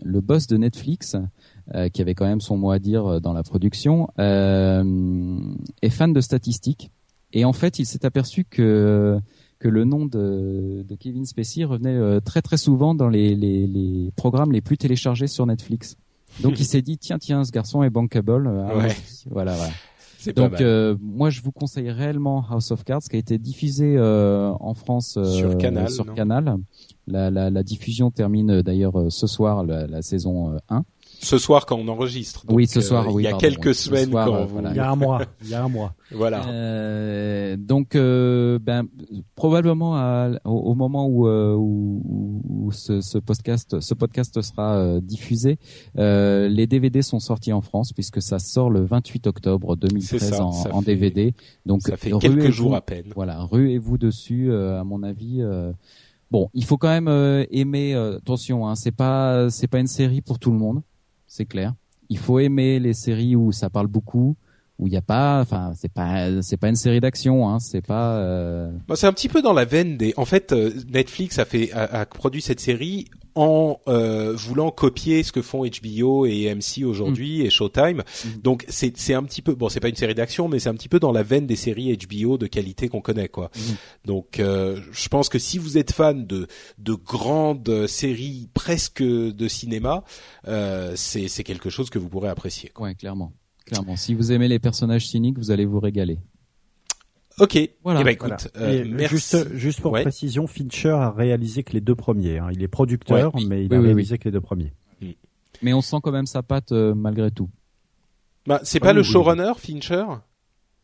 le 0.03 0.21
boss 0.21 0.47
de 0.47 0.57
Netflix, 0.57 1.15
euh, 1.75 1.87
qui 1.89 2.01
avait 2.01 2.15
quand 2.15 2.25
même 2.25 2.41
son 2.41 2.57
mot 2.57 2.71
à 2.71 2.79
dire 2.79 3.05
euh, 3.05 3.19
dans 3.19 3.33
la 3.33 3.43
production, 3.43 4.07
euh, 4.19 5.39
est 5.81 5.89
fan 5.89 6.13
de 6.13 6.21
statistiques. 6.21 6.91
Et 7.33 7.45
en 7.45 7.53
fait, 7.53 7.79
il 7.79 7.85
s'est 7.85 8.05
aperçu 8.05 8.43
que 8.43 9.19
que 9.59 9.67
le 9.69 9.83
nom 9.83 10.07
de, 10.07 10.83
de 10.87 10.95
Kevin 10.95 11.23
Spacey 11.25 11.63
revenait 11.63 11.95
euh, 11.95 12.19
très 12.19 12.41
très 12.41 12.57
souvent 12.57 12.95
dans 12.95 13.09
les, 13.09 13.35
les, 13.35 13.67
les 13.67 14.11
programmes 14.15 14.51
les 14.51 14.61
plus 14.61 14.75
téléchargés 14.77 15.27
sur 15.27 15.45
Netflix. 15.45 15.97
Donc 16.41 16.59
il 16.59 16.65
s'est 16.71 16.81
dit 16.81 16.97
tiens 16.97 17.19
tiens 17.19 17.43
ce 17.43 17.51
garçon 17.51 17.83
est 17.83 17.91
bankable. 17.91 18.47
euh, 18.47 18.75
Ouais. 18.79 18.95
Voilà 19.29 19.53
voilà. 19.55 19.71
Donc 20.35 20.61
euh, 20.61 20.95
moi 21.01 21.29
je 21.29 21.41
vous 21.41 21.51
conseille 21.51 21.89
réellement 21.89 22.45
House 22.49 22.71
of 22.71 22.83
Cards 22.83 23.01
qui 23.09 23.15
a 23.15 23.19
été 23.19 23.37
diffusé 23.37 23.95
euh, 23.97 24.51
en 24.59 24.73
France 24.73 25.15
euh, 25.17 25.25
Sur 25.25 25.57
Canal, 25.57 25.89
sur 25.89 26.13
Canal. 26.13 26.57
La, 27.07 27.31
la, 27.31 27.49
la 27.49 27.63
diffusion 27.63 28.11
termine 28.11 28.51
euh, 28.51 28.63
d'ailleurs 28.63 28.99
euh, 28.99 29.09
ce 29.09 29.25
soir 29.27 29.63
la, 29.65 29.87
la 29.87 30.01
saison 30.01 30.53
euh, 30.53 30.57
1. 30.69 30.83
Ce 31.21 31.37
soir 31.37 31.65
quand 31.65 31.77
on 31.77 31.87
enregistre. 31.87 32.43
Oui, 32.49 32.67
ce 32.67 32.81
soir, 32.81 33.07
euh, 33.07 33.11
oui, 33.11 33.23
Il 33.23 33.25
y 33.25 33.27
a 33.27 33.31
pardon, 33.31 33.41
quelques 33.47 33.65
oui, 33.67 33.73
semaines 33.75 34.09
soir, 34.11 34.25
quand 34.27 34.35
euh, 34.35 34.45
vous. 34.45 34.53
voilà. 34.53 34.69
Il 34.71 34.75
y 34.75 34.79
a 34.79 34.89
un 34.91 34.95
mois. 34.95 35.21
Il 35.43 35.49
y 35.49 35.53
a 35.53 35.63
un 35.63 35.69
mois. 35.69 35.93
Voilà. 36.13 36.45
Euh, 36.49 37.55
donc 37.57 37.95
euh, 37.95 38.59
ben 38.61 38.83
probablement 39.35 39.95
à- 39.95 40.29
au, 40.43 40.51
au 40.71 40.75
moment 40.75 41.07
où, 41.07 41.25
où, 41.25 42.41
où- 42.49 42.71
ce, 42.73 42.99
ce 42.99 43.17
podcast 43.17 43.79
ce 43.79 43.93
podcast 43.93 44.41
sera 44.41 44.75
euh, 44.75 44.99
diffusé, 45.01 45.57
euh, 45.97 46.49
les 46.49 46.67
DVD 46.67 47.01
sont 47.01 47.19
sortis 47.19 47.53
en 47.53 47.61
France 47.61 47.93
puisque 47.93 48.21
ça 48.21 48.39
sort 48.39 48.69
le 48.69 48.83
28 48.83 49.27
octobre 49.27 49.77
2013 49.77 50.19
C'est 50.19 50.19
ça, 50.35 50.43
en, 50.43 50.51
ça 50.51 50.75
en 50.75 50.81
fait- 50.81 50.85
DVD. 50.87 51.33
Donc 51.65 51.81
ça 51.83 51.95
fait 51.95 52.11
ruez-vous- 52.11 52.19
quelques 52.19 52.51
jours 52.51 52.75
à 52.75 52.81
peine. 52.81 53.05
Voilà, 53.15 53.43
ruez-vous 53.43 53.97
dessus. 53.97 54.51
euh, 54.51 54.79
à 54.79 54.83
mon 54.83 55.03
avis, 55.03 55.37
euh, 55.41 55.71
bon, 56.29 56.49
il 56.53 56.65
faut 56.65 56.77
quand 56.77 56.89
même 56.89 57.07
euh, 57.07 57.45
aimer. 57.51 57.93
euh, 57.95 58.17
attention, 58.17 58.67
hein, 58.67 58.75
c'est 58.75 58.91
pas 58.91 59.49
c'est 59.49 59.67
pas 59.67 59.79
une 59.79 59.87
série 59.87 60.19
pour 60.21 60.39
tout 60.39 60.51
le 60.51 60.57
monde, 60.57 60.81
c'est 61.31 61.45
clair. 61.45 61.73
Il 62.09 62.17
faut 62.17 62.39
aimer 62.39 62.77
les 62.79 62.93
séries 62.93 63.37
où 63.37 63.53
ça 63.53 63.69
parle 63.69 63.87
beaucoup, 63.87 64.35
où 64.77 64.87
il 64.87 64.93
y 64.93 64.97
a 64.97 65.01
pas, 65.01 65.39
enfin, 65.39 65.71
c'est 65.77 65.91
pas 65.91 66.41
c'est 66.41 66.57
pas 66.57 66.67
une 66.67 66.75
série 66.75 66.99
d'action, 66.99 67.47
hein, 67.47 67.59
c'est 67.59 67.85
pas. 67.85 68.17
euh, 68.17 68.69
Bah, 68.87 68.97
c'est 68.97 69.07
un 69.07 69.13
petit 69.13 69.29
peu 69.29 69.41
dans 69.41 69.53
la 69.53 69.63
veine 69.63 69.95
des. 69.95 70.13
En 70.17 70.25
fait, 70.25 70.51
euh, 70.51 70.73
Netflix 70.89 71.39
a 71.39 71.45
fait 71.45 71.71
a 71.71 72.05
produit 72.05 72.41
cette 72.41 72.59
série 72.59 73.05
en 73.35 73.79
euh, 73.87 74.33
voulant 74.35 74.71
copier 74.71 75.23
ce 75.23 75.31
que 75.31 75.41
font 75.41 75.63
HBO 75.63 76.25
et 76.25 76.49
AMC 76.49 76.85
aujourd'hui 76.85 77.41
et 77.41 77.49
Showtime. 77.49 78.03
Donc 78.43 78.65
c'est 78.67 78.97
c'est 78.97 79.13
un 79.13 79.23
petit 79.23 79.41
peu 79.41 79.55
bon, 79.55 79.69
c'est 79.69 79.79
pas 79.79 79.89
une 79.89 79.95
série 79.95 80.15
d'action, 80.15 80.47
mais 80.47 80.59
c'est 80.59 80.69
un 80.69 80.75
petit 80.75 80.89
peu 80.89 80.99
dans 80.99 81.11
la 81.11 81.23
veine 81.23 81.47
des 81.47 81.55
séries 81.55 81.97
HBO 81.97 82.37
de 82.37 82.47
qualité 82.47 82.89
qu'on 82.89 83.01
connaît 83.01 83.29
quoi. 83.29 83.51
Donc 84.05 84.39
euh, 84.39 84.79
je 84.91 85.07
pense 85.09 85.29
que 85.29 85.39
si 85.39 85.57
vous 85.57 85.77
êtes 85.77 85.91
fan 85.91 86.25
de 86.25 86.47
de 86.77 86.93
grandes 86.93 87.87
séries 87.87 88.49
presque 88.53 89.03
de 89.03 89.47
cinéma, 89.47 90.03
euh, 90.47 90.93
c'est 90.95 91.27
c'est 91.27 91.43
quelque 91.43 91.69
chose 91.69 91.89
que 91.89 91.99
vous 91.99 92.09
pourrez 92.09 92.29
apprécier. 92.29 92.69
Quoi. 92.69 92.87
ouais, 92.87 92.95
clairement, 92.95 93.33
clairement. 93.65 93.95
Si 93.95 94.13
vous 94.13 94.31
aimez 94.31 94.47
les 94.47 94.59
personnages 94.59 95.07
cyniques, 95.07 95.37
vous 95.37 95.51
allez 95.51 95.65
vous 95.65 95.79
régaler. 95.79 96.19
Ok. 97.39 97.57
Voilà. 97.83 98.01
Eh 98.01 98.03
ben 98.03 98.09
écoute, 98.11 98.33
Voilà. 98.55 98.67
euh, 98.67 98.83
Et 98.83 98.85
merci. 98.85 99.15
Juste, 99.15 99.53
juste 99.55 99.81
pour 99.81 99.93
Ouais. 99.93 100.01
précision, 100.03 100.47
Fincher 100.47 100.89
a 100.89 101.11
réalisé 101.11 101.63
que 101.63 101.73
les 101.73 101.81
deux 101.81 101.95
premiers. 101.95 102.37
hein. 102.39 102.49
Il 102.51 102.61
est 102.61 102.67
producteur, 102.67 103.33
Ouais. 103.35 103.41
mais 103.47 103.63
il 103.65 103.69
Oui, 103.71 103.77
a 103.77 103.79
oui, 103.79 103.85
réalisé 103.87 104.17
que 104.17 104.25
les 104.25 104.31
deux 104.31 104.41
premiers. 104.41 104.73
Mais 105.63 105.73
on 105.73 105.81
sent 105.81 105.97
quand 106.01 106.11
même 106.11 106.25
sa 106.25 106.41
patte 106.43 106.71
euh, 106.71 106.95
malgré 106.95 107.29
tout. 107.31 107.49
Bah, 108.47 108.59
c'est 108.63 108.79
pas 108.79 108.93
le 108.93 109.01
oui. 109.01 109.07
showrunner 109.07 109.51
Fincher? 109.57 110.05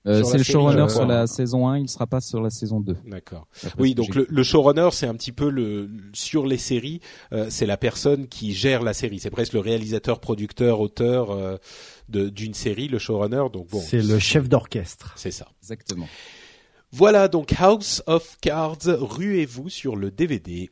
Euh, 0.05 0.23
c'est 0.23 0.37
le 0.37 0.43
showrunner 0.43 0.87
sur 0.87 1.05
la 1.05 1.27
saison 1.27 1.67
1, 1.67 1.79
il 1.79 1.89
sera 1.89 2.07
pas 2.07 2.21
sur 2.21 2.39
la 2.41 2.49
saison 2.49 2.79
2. 2.79 2.95
D'accord. 3.07 3.45
Oui, 3.77 3.93
donc 3.93 4.15
le, 4.15 4.25
le 4.29 4.43
showrunner, 4.43 4.87
c'est 4.93 5.07
un 5.07 5.15
petit 5.15 5.33
peu 5.33 5.49
le 5.49 5.89
sur 6.13 6.45
les 6.45 6.57
séries, 6.57 7.01
euh, 7.33 7.47
c'est 7.49 7.65
la 7.65 7.75
personne 7.75 8.27
qui 8.27 8.53
gère 8.53 8.83
la 8.83 8.93
série. 8.93 9.19
C'est 9.19 9.31
presque 9.31 9.51
le 9.53 9.59
réalisateur, 9.59 10.21
producteur, 10.21 10.79
auteur 10.79 11.31
euh, 11.31 11.57
d'une 12.09 12.53
série, 12.53 12.87
le 12.87 12.99
showrunner. 12.99 13.43
Donc 13.51 13.67
bon, 13.69 13.79
C'est 13.81 14.01
le 14.01 14.19
chef 14.19 14.47
d'orchestre. 14.49 15.13
c'est 15.15 15.31
ça. 15.31 15.47
Exactement. 15.61 16.07
Voilà 16.91 17.27
donc 17.27 17.53
House 17.59 18.01
of 18.07 18.37
Cards. 18.41 18.77
Ruez-vous 18.85 19.69
sur 19.69 19.95
le 19.95 20.09
DVD. 20.11 20.69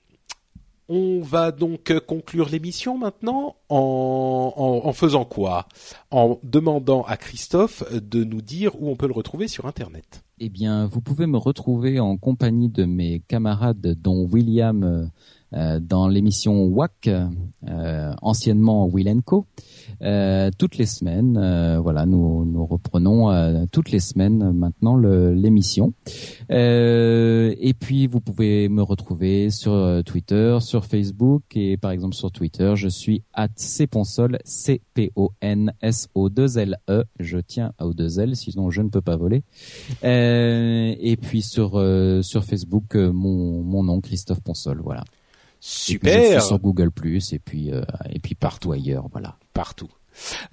On 0.88 1.19
va 1.21 1.52
donc 1.52 1.89
euh, 1.89 2.00
conclure 2.00 2.48
l'émission 2.48 2.95
maintenant 2.98 3.56
en, 3.69 4.54
en, 4.56 4.88
en 4.88 4.93
faisant 4.93 5.26
quoi? 5.26 5.67
En 6.12 6.39
demandant 6.43 7.02
à 7.04 7.17
Christophe 7.17 7.84
de 7.91 8.24
nous 8.24 8.41
dire 8.43 8.80
où 8.80 8.89
on 8.89 8.95
peut 8.95 9.08
le 9.08 9.13
retrouver 9.13 9.48
sur 9.48 9.65
Internet. 9.65 10.24
Eh 10.39 10.50
bien, 10.50 10.86
vous 10.86 11.02
pouvez 11.02 11.26
me 11.26 11.38
retrouver 11.38 12.00
en 12.00 12.17
compagnie 12.17 12.69
de 12.69 12.86
mes 12.86 13.19
camarades, 13.28 13.95
dont 14.00 14.28
William 14.32 15.10
euh, 15.56 15.80
dans 15.80 16.08
l'émission 16.08 16.65
WAC, 16.65 17.08
euh, 17.08 18.13
anciennement 18.22 18.88
Will 18.88 19.22
Co. 19.24 19.46
Euh, 20.02 20.52
toutes 20.58 20.78
les 20.78 20.86
semaines, 20.86 21.38
euh, 21.38 21.80
voilà, 21.80 22.06
nous, 22.06 22.46
nous 22.46 22.65
reprenons 22.65 23.32
euh, 23.32 23.65
toutes 23.72 23.91
les 23.91 24.00
semaines 24.00 24.52
maintenant 24.52 24.98
l'émission. 24.98 25.94
Et 26.50 27.74
puis, 27.80 28.08
vous 28.08 28.20
pouvez 28.20 28.70
me 28.70 28.82
retrouver 28.82 29.50
sur 29.50 30.04
Twitter, 30.06 30.58
sur 30.62 30.86
Facebook 30.86 31.44
et 31.56 31.78
par 31.78 31.91
exemple 31.91 32.15
sur 32.15 32.32
Twitter, 32.32 32.74
je 32.76 32.88
suis 32.88 33.24
at 33.34 33.50
cponsol, 33.56 34.39
c 34.44 34.82
p 34.94 35.12
o 35.15 35.32
n 35.41 35.74
s 35.82 36.10
o 36.13 36.30
2 36.30 36.58
l 36.58 36.78
e. 36.89 37.04
Je 37.20 37.38
tiens 37.38 37.74
à 37.78 37.86
o 37.86 37.94
2 37.94 38.20
l, 38.20 38.36
sinon 38.36 38.70
je 38.70 38.82
ne 38.82 38.89
peux 38.89 39.02
pas 39.02 39.15
voler. 39.18 39.44
Et 40.04 41.18
puis 41.22 41.41
sur 41.41 41.72
sur 42.22 42.44
Facebook, 42.44 42.96
mon 42.96 43.62
mon 43.63 43.84
nom 43.84 44.02
Christophe 44.02 44.41
Ponsol, 44.41 44.82
voilà. 44.84 45.04
Et 45.65 45.97
puis 45.97 46.10
je 46.10 46.13
Super, 46.13 46.41
suis 46.41 46.47
sur 46.47 46.60
Google 46.60 46.91
Plus 46.91 47.34
et 47.34 47.39
puis 47.39 47.71
euh, 47.71 47.82
et 48.10 48.19
puis 48.19 48.36
partout 48.36 48.71
ailleurs, 48.71 49.08
voilà. 49.12 49.38
partout. 49.54 49.89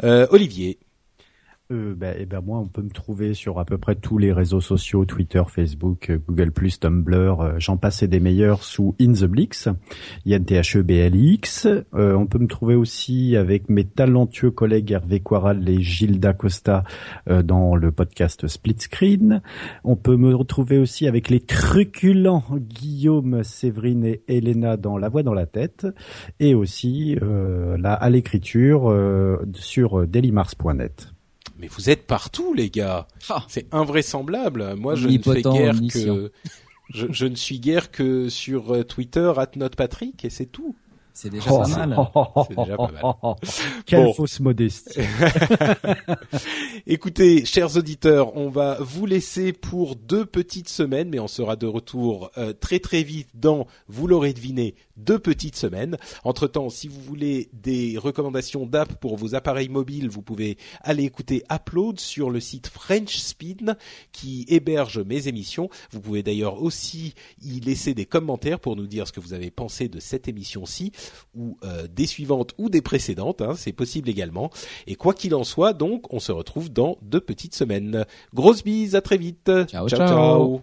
Euh, 0.02 0.26
Olivier. 0.30 0.78
Euh, 1.72 1.94
bah, 1.96 2.08
eh 2.18 2.26
ben 2.26 2.40
moi, 2.40 2.58
on 2.58 2.66
peut 2.66 2.82
me 2.82 2.90
trouver 2.90 3.32
sur 3.32 3.58
à 3.58 3.64
peu 3.64 3.78
près 3.78 3.94
tous 3.94 4.18
les 4.18 4.32
réseaux 4.32 4.60
sociaux, 4.60 5.04
Twitter, 5.06 5.42
Facebook, 5.48 6.10
euh, 6.10 6.18
Google+, 6.18 6.52
Tumblr, 6.78 7.40
euh, 7.40 7.54
j'en 7.58 7.78
passe 7.78 8.04
des 8.04 8.20
meilleurs 8.20 8.62
sous 8.62 8.94
In 9.00 9.12
the 9.12 9.24
Blix, 9.24 9.68
I-N-T-H-E-B-L-I-X. 10.26 11.66
Euh, 11.94 12.14
on 12.14 12.26
peut 12.26 12.38
me 12.38 12.46
trouver 12.46 12.74
aussi 12.74 13.36
avec 13.36 13.70
mes 13.70 13.84
talentueux 13.84 14.50
collègues 14.50 14.92
Hervé 14.92 15.20
Quaral 15.20 15.66
et 15.66 15.80
Gilles 15.80 16.20
Dacosta 16.20 16.84
euh, 17.30 17.42
dans 17.42 17.74
le 17.74 17.90
podcast 17.90 18.46
Split 18.48 18.76
Screen. 18.78 19.40
On 19.82 19.96
peut 19.96 20.16
me 20.16 20.34
retrouver 20.34 20.78
aussi 20.78 21.06
avec 21.06 21.30
les 21.30 21.40
truculents 21.40 22.44
Guillaume, 22.52 23.44
Séverine 23.44 24.04
et 24.04 24.22
Elena 24.28 24.76
dans 24.76 24.98
La 24.98 25.08
Voix 25.08 25.22
dans 25.22 25.34
la 25.34 25.46
tête, 25.46 25.86
et 26.38 26.54
aussi 26.54 27.16
là 27.20 27.94
à 27.94 28.10
l'écriture 28.10 28.92
sur 29.54 30.06
dailymars.net. 30.06 31.11
Mais 31.62 31.68
vous 31.68 31.90
êtes 31.90 32.08
partout, 32.08 32.54
les 32.54 32.70
gars. 32.70 33.06
Ah. 33.30 33.44
C'est 33.46 33.72
invraisemblable. 33.72 34.74
Moi, 34.74 34.96
je 34.96 35.06
ne 35.06 35.18
fais 35.22 35.42
guère 35.42 35.76
omniscient. 35.76 36.16
que 36.16 36.32
je, 36.92 37.06
je 37.08 37.24
ne 37.26 37.36
suis 37.36 37.60
guère 37.60 37.92
que 37.92 38.28
sur 38.28 38.74
euh, 38.74 38.82
Twitter 38.82 39.32
@notepatrick 39.54 40.24
et 40.24 40.30
c'est 40.30 40.46
tout. 40.46 40.74
C'est 41.14 41.30
déjà 41.30 41.50
pas 41.50 41.68
mal. 41.68 41.96
C'est 42.48 42.56
déjà 42.56 42.76
pas 42.76 42.90
mal. 42.90 43.34
Quelle 43.86 44.04
Bon. 44.06 44.14
fausse 44.14 44.40
modestie. 44.40 44.98
Écoutez, 46.86 47.44
chers 47.44 47.76
auditeurs, 47.76 48.36
on 48.36 48.48
va 48.48 48.78
vous 48.80 49.06
laisser 49.06 49.52
pour 49.52 49.94
deux 49.94 50.24
petites 50.24 50.68
semaines, 50.70 51.10
mais 51.10 51.20
on 51.20 51.28
sera 51.28 51.54
de 51.56 51.66
retour 51.66 52.30
euh, 52.38 52.52
très 52.54 52.78
très 52.78 53.02
vite 53.02 53.28
dans, 53.34 53.66
vous 53.88 54.06
l'aurez 54.06 54.32
deviné, 54.32 54.74
deux 55.04 55.18
petites 55.18 55.56
semaines. 55.56 55.96
Entre-temps, 56.24 56.70
si 56.70 56.88
vous 56.88 57.00
voulez 57.00 57.48
des 57.52 57.98
recommandations 57.98 58.66
d'app 58.66 58.94
pour 58.94 59.16
vos 59.16 59.34
appareils 59.34 59.68
mobiles, 59.68 60.08
vous 60.08 60.22
pouvez 60.22 60.56
aller 60.82 61.04
écouter 61.04 61.42
Upload 61.50 61.98
sur 62.00 62.30
le 62.30 62.40
site 62.40 62.68
French 62.68 63.16
Spin 63.16 63.76
qui 64.12 64.44
héberge 64.48 64.98
mes 65.00 65.28
émissions. 65.28 65.68
Vous 65.90 66.00
pouvez 66.00 66.22
d'ailleurs 66.22 66.62
aussi 66.62 67.14
y 67.42 67.60
laisser 67.60 67.94
des 67.94 68.06
commentaires 68.06 68.60
pour 68.60 68.76
nous 68.76 68.86
dire 68.86 69.06
ce 69.06 69.12
que 69.12 69.20
vous 69.20 69.32
avez 69.32 69.50
pensé 69.50 69.88
de 69.88 70.00
cette 70.00 70.28
émission-ci 70.28 70.92
ou 71.34 71.56
euh, 71.64 71.86
des 71.88 72.06
suivantes 72.06 72.54
ou 72.58 72.68
des 72.68 72.82
précédentes. 72.82 73.42
hein, 73.42 73.54
C'est 73.56 73.72
possible 73.72 74.08
également. 74.08 74.50
Et 74.86 74.94
quoi 74.94 75.14
qu'il 75.14 75.34
en 75.34 75.44
soit, 75.44 75.72
donc, 75.72 76.12
on 76.12 76.20
se 76.20 76.32
retrouve 76.32 76.70
dans 76.70 76.98
deux 77.02 77.20
petites 77.20 77.54
semaines. 77.54 78.04
Grosse 78.34 78.62
bise, 78.62 78.94
à 78.94 79.00
très 79.00 79.16
vite. 79.16 79.50
Ciao, 79.66 79.88
ciao. 79.88 80.08
ciao. 80.08 80.62